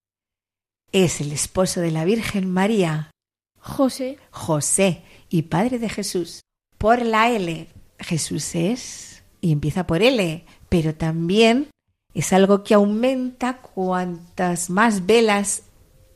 Es 0.91 1.19
el 1.19 1.31
esposo 1.31 1.81
de 1.81 1.91
la 1.91 2.05
Virgen 2.05 2.49
María. 2.49 3.11
José. 3.59 4.19
José 4.29 5.03
y 5.29 5.43
padre 5.43 5.79
de 5.79 5.89
Jesús. 5.89 6.41
Por 6.77 7.03
la 7.03 7.31
L, 7.31 7.67
Jesús 7.99 8.53
es, 8.55 9.23
y 9.41 9.51
empieza 9.51 9.87
por 9.87 10.01
L, 10.03 10.45
pero 10.69 10.95
también 10.95 11.69
es 12.15 12.33
algo 12.33 12.63
que 12.63 12.73
aumenta 12.73 13.57
cuantas 13.61 14.69
más 14.71 15.05
velas 15.05 15.63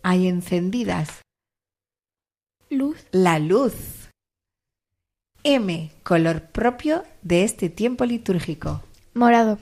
hay 0.01 0.27
encendidas. 0.27 1.21
Luz. 2.69 3.05
La 3.12 3.38
luz. 3.38 4.09
M, 5.43 5.91
color 6.03 6.49
propio 6.51 7.03
de 7.21 7.43
este 7.43 7.69
tiempo 7.69 8.05
litúrgico. 8.05 8.81
Morado. 9.13 9.59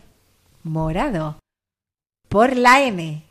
Morado. 0.64 1.40
Por 2.30 2.56
la 2.56 2.82
N, 2.82 3.24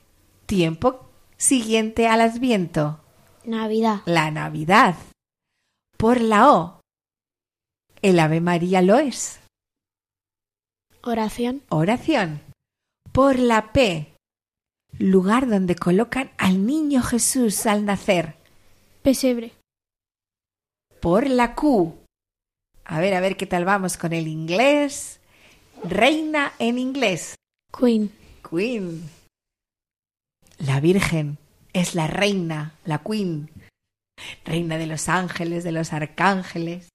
tiempo 0.47 1.09
siguiente 1.37 2.09
al 2.09 2.21
Adviento. 2.21 3.01
Navidad. 3.45 4.01
La 4.05 4.31
Navidad. 4.31 4.97
Por 5.97 6.21
la 6.21 6.51
O, 6.53 6.81
el 8.03 8.19
Ave 8.19 8.40
María 8.40 8.83
lo 8.83 8.99
es. 8.99 9.40
Oración. 11.03 11.62
Oración. 11.69 12.46
Por 13.17 13.39
la 13.39 13.73
P, 13.73 14.15
lugar 14.99 15.49
donde 15.49 15.75
colocan 15.75 16.33
al 16.37 16.67
niño 16.67 17.01
Jesús 17.01 17.65
al 17.65 17.87
nacer. 17.87 18.37
Pesebre. 19.03 19.55
Por 21.01 21.27
la 21.31 21.55
Q. 21.55 21.97
A 22.85 23.01
ver, 23.01 23.15
a 23.15 23.21
ver 23.21 23.39
qué 23.39 23.47
tal 23.47 23.65
vamos 23.65 23.97
con 23.97 24.13
el 24.13 24.29
inglés. 24.29 25.21
Reina 25.83 26.53
en 26.59 26.79
inglés. 26.79 27.37
Queen. 27.73 28.13
Queen. 28.51 29.09
La 30.59 30.81
Virgen 30.81 31.39
es 31.73 31.95
la 31.95 32.09
reina, 32.09 32.75
la 32.85 32.99
Queen. 32.99 33.49
Reina 34.45 34.77
de 34.77 34.89
los 34.89 35.09
ángeles, 35.09 35.65
de 35.65 35.73
los 35.73 35.95
arcángeles. 35.95 36.91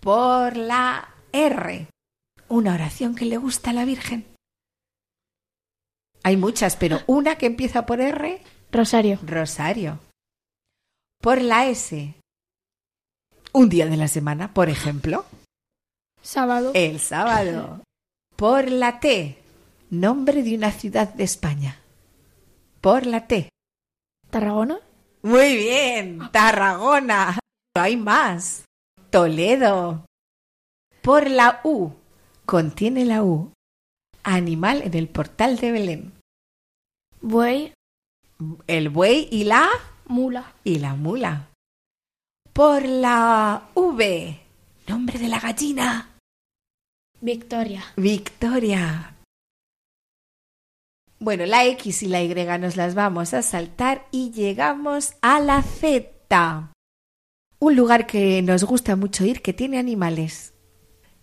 Por 0.00 0.58
la 0.58 1.14
R. 1.32 1.86
Una 2.48 2.74
oración 2.74 3.14
que 3.14 3.24
le 3.24 3.38
gusta 3.38 3.70
a 3.70 3.72
la 3.72 3.86
Virgen. 3.86 4.26
Hay 6.28 6.36
muchas, 6.36 6.76
pero 6.76 7.00
una 7.06 7.38
que 7.38 7.46
empieza 7.46 7.86
por 7.86 8.02
R. 8.02 8.42
Rosario. 8.70 9.18
Rosario. 9.22 9.98
Por 11.22 11.40
la 11.40 11.64
S. 11.68 12.16
Un 13.54 13.70
día 13.70 13.86
de 13.86 13.96
la 13.96 14.08
semana, 14.08 14.52
por 14.52 14.68
ejemplo. 14.68 15.24
Sábado. 16.20 16.72
El 16.74 17.00
sábado. 17.00 17.80
Por 18.36 18.70
la 18.70 19.00
T. 19.00 19.38
Nombre 19.88 20.42
de 20.42 20.54
una 20.54 20.70
ciudad 20.70 21.14
de 21.14 21.24
España. 21.24 21.80
Por 22.82 23.06
la 23.06 23.26
T. 23.26 23.48
Tarragona. 24.28 24.80
Muy 25.22 25.56
bien. 25.56 26.30
Tarragona. 26.30 27.38
Hay 27.74 27.96
más. 27.96 28.66
Toledo. 29.08 30.04
Por 31.00 31.30
la 31.30 31.62
U. 31.64 31.92
Contiene 32.44 33.06
la 33.06 33.24
U. 33.24 33.50
Animal 34.24 34.82
en 34.82 34.92
el 34.92 35.08
portal 35.08 35.56
de 35.56 35.72
Belén. 35.72 36.17
Buey. 37.20 37.72
El 38.66 38.88
buey 38.88 39.28
y 39.30 39.44
la 39.44 39.68
Mula. 40.06 40.54
y 40.64 40.78
la 40.78 40.94
mula. 40.94 41.48
Por 42.52 42.84
la 42.84 43.68
V. 43.74 44.40
Nombre 44.86 45.18
de 45.18 45.28
la 45.28 45.38
gallina. 45.38 46.16
Victoria. 47.20 47.84
Victoria. 47.96 49.14
Bueno, 51.20 51.46
la 51.46 51.66
X 51.66 52.02
y 52.04 52.06
la 52.06 52.22
Y 52.22 52.32
nos 52.58 52.76
las 52.76 52.94
vamos 52.94 53.34
a 53.34 53.42
saltar 53.42 54.06
y 54.12 54.30
llegamos 54.30 55.14
a 55.20 55.40
la 55.40 55.62
Z. 55.62 56.72
Un 57.58 57.76
lugar 57.76 58.06
que 58.06 58.40
nos 58.42 58.64
gusta 58.64 58.96
mucho 58.96 59.24
ir 59.24 59.42
que 59.42 59.52
tiene 59.52 59.78
animales. 59.78 60.54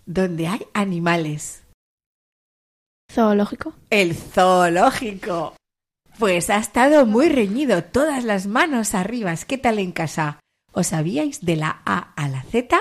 Donde 0.06 0.48
hay 0.48 0.68
animales. 0.74 1.64
Zoológico. 3.12 3.74
El 3.90 4.14
zoológico. 4.16 5.56
Pues 6.20 6.50
ha 6.50 6.58
estado 6.58 7.06
muy 7.06 7.30
reñido, 7.30 7.84
todas 7.84 8.24
las 8.24 8.48
manos 8.48 8.96
arriba. 8.96 9.34
¿Qué 9.48 9.58
tal 9.58 9.80
en 9.80 9.92
casa? 9.92 10.40
¿Os 10.72 10.88
sabíais 10.88 11.44
de 11.46 11.56
la 11.58 11.82
A 11.86 12.14
a 12.16 12.30
la 12.30 12.44
Z? 12.44 12.78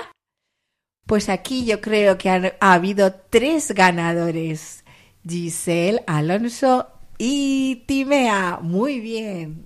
Pues 1.05 1.29
aquí 1.29 1.65
yo 1.65 1.81
creo 1.81 2.17
que 2.17 2.29
han- 2.29 2.53
ha 2.59 2.73
habido 2.73 3.13
tres 3.29 3.71
ganadores. 3.73 4.83
Giselle, 5.27 6.01
Alonso 6.07 6.87
y 7.17 7.83
Timea. 7.87 8.59
Muy 8.61 8.99
bien. 8.99 9.65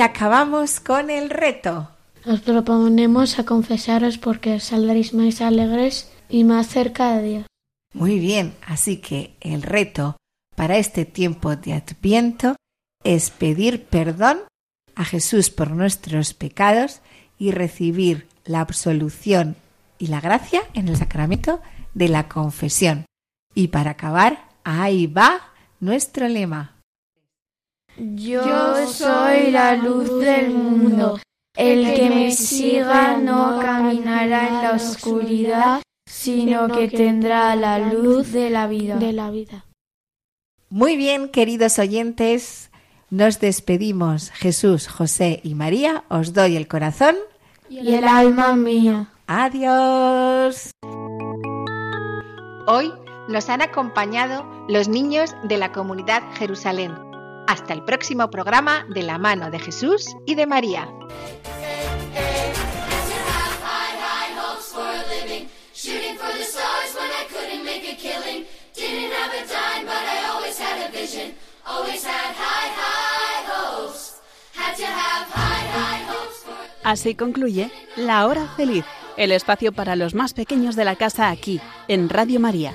Y 0.00 0.02
acabamos 0.02 0.80
con 0.80 1.10
el 1.10 1.28
reto. 1.28 1.90
Os 2.24 2.40
proponemos 2.40 3.38
a 3.38 3.44
confesaros 3.44 4.16
porque 4.16 4.58
saldréis 4.58 5.12
más 5.12 5.42
alegres 5.42 6.10
y 6.30 6.44
más 6.44 6.68
cerca 6.68 7.18
de 7.18 7.22
Dios. 7.22 7.46
Muy 7.92 8.18
bien, 8.18 8.54
así 8.66 8.96
que 8.96 9.36
el 9.42 9.60
reto 9.60 10.16
para 10.56 10.78
este 10.78 11.04
tiempo 11.04 11.54
de 11.54 11.74
Adviento 11.74 12.56
es 13.04 13.28
pedir 13.28 13.84
perdón 13.84 14.38
a 14.94 15.04
Jesús 15.04 15.50
por 15.50 15.70
nuestros 15.72 16.32
pecados 16.32 17.02
y 17.38 17.50
recibir 17.50 18.26
la 18.46 18.60
absolución 18.60 19.54
y 19.98 20.06
la 20.06 20.22
gracia 20.22 20.62
en 20.72 20.88
el 20.88 20.96
sacramento 20.96 21.60
de 21.92 22.08
la 22.08 22.26
confesión. 22.26 23.04
Y 23.54 23.68
para 23.68 23.90
acabar, 23.90 24.48
ahí 24.64 25.06
va 25.06 25.52
nuestro 25.78 26.26
lema. 26.26 26.79
Yo 28.00 28.86
soy 28.86 29.50
la 29.50 29.76
luz 29.76 30.20
del 30.20 30.50
mundo. 30.54 31.20
El 31.54 31.94
que 31.94 32.08
me 32.08 32.32
siga 32.32 33.18
no 33.18 33.58
caminará 33.60 34.48
en 34.48 34.54
la 34.62 34.72
oscuridad, 34.72 35.82
sino 36.06 36.68
que 36.68 36.88
tendrá 36.88 37.54
la 37.56 37.78
luz 37.78 38.32
de 38.32 38.48
la 38.48 38.66
vida. 38.66 38.96
De 38.96 39.12
la 39.12 39.30
vida. 39.30 39.66
Muy 40.70 40.96
bien, 40.96 41.28
queridos 41.28 41.78
oyentes, 41.78 42.70
nos 43.10 43.38
despedimos. 43.38 44.30
Jesús, 44.30 44.88
José 44.88 45.40
y 45.42 45.54
María, 45.54 46.04
os 46.08 46.32
doy 46.32 46.56
el 46.56 46.68
corazón. 46.68 47.16
Y 47.68 47.94
el 47.94 48.04
alma 48.04 48.56
mía. 48.56 49.12
Adiós. 49.26 50.70
Hoy 52.66 52.92
nos 53.28 53.50
han 53.50 53.60
acompañado 53.60 54.46
los 54.68 54.88
niños 54.88 55.34
de 55.44 55.58
la 55.58 55.72
comunidad 55.72 56.22
Jerusalén. 56.38 57.09
Hasta 57.50 57.74
el 57.74 57.82
próximo 57.82 58.30
programa 58.30 58.86
de 58.90 59.02
la 59.02 59.18
mano 59.18 59.50
de 59.50 59.58
Jesús 59.58 60.06
y 60.24 60.36
de 60.36 60.46
María. 60.46 60.88
Así 76.84 77.16
concluye 77.16 77.72
La 77.96 78.28
Hora 78.28 78.46
Feliz, 78.56 78.84
el 79.16 79.32
espacio 79.32 79.72
para 79.72 79.96
los 79.96 80.14
más 80.14 80.34
pequeños 80.34 80.76
de 80.76 80.84
la 80.84 80.94
casa 80.94 81.30
aquí, 81.30 81.60
en 81.88 82.08
Radio 82.08 82.38
María. 82.38 82.72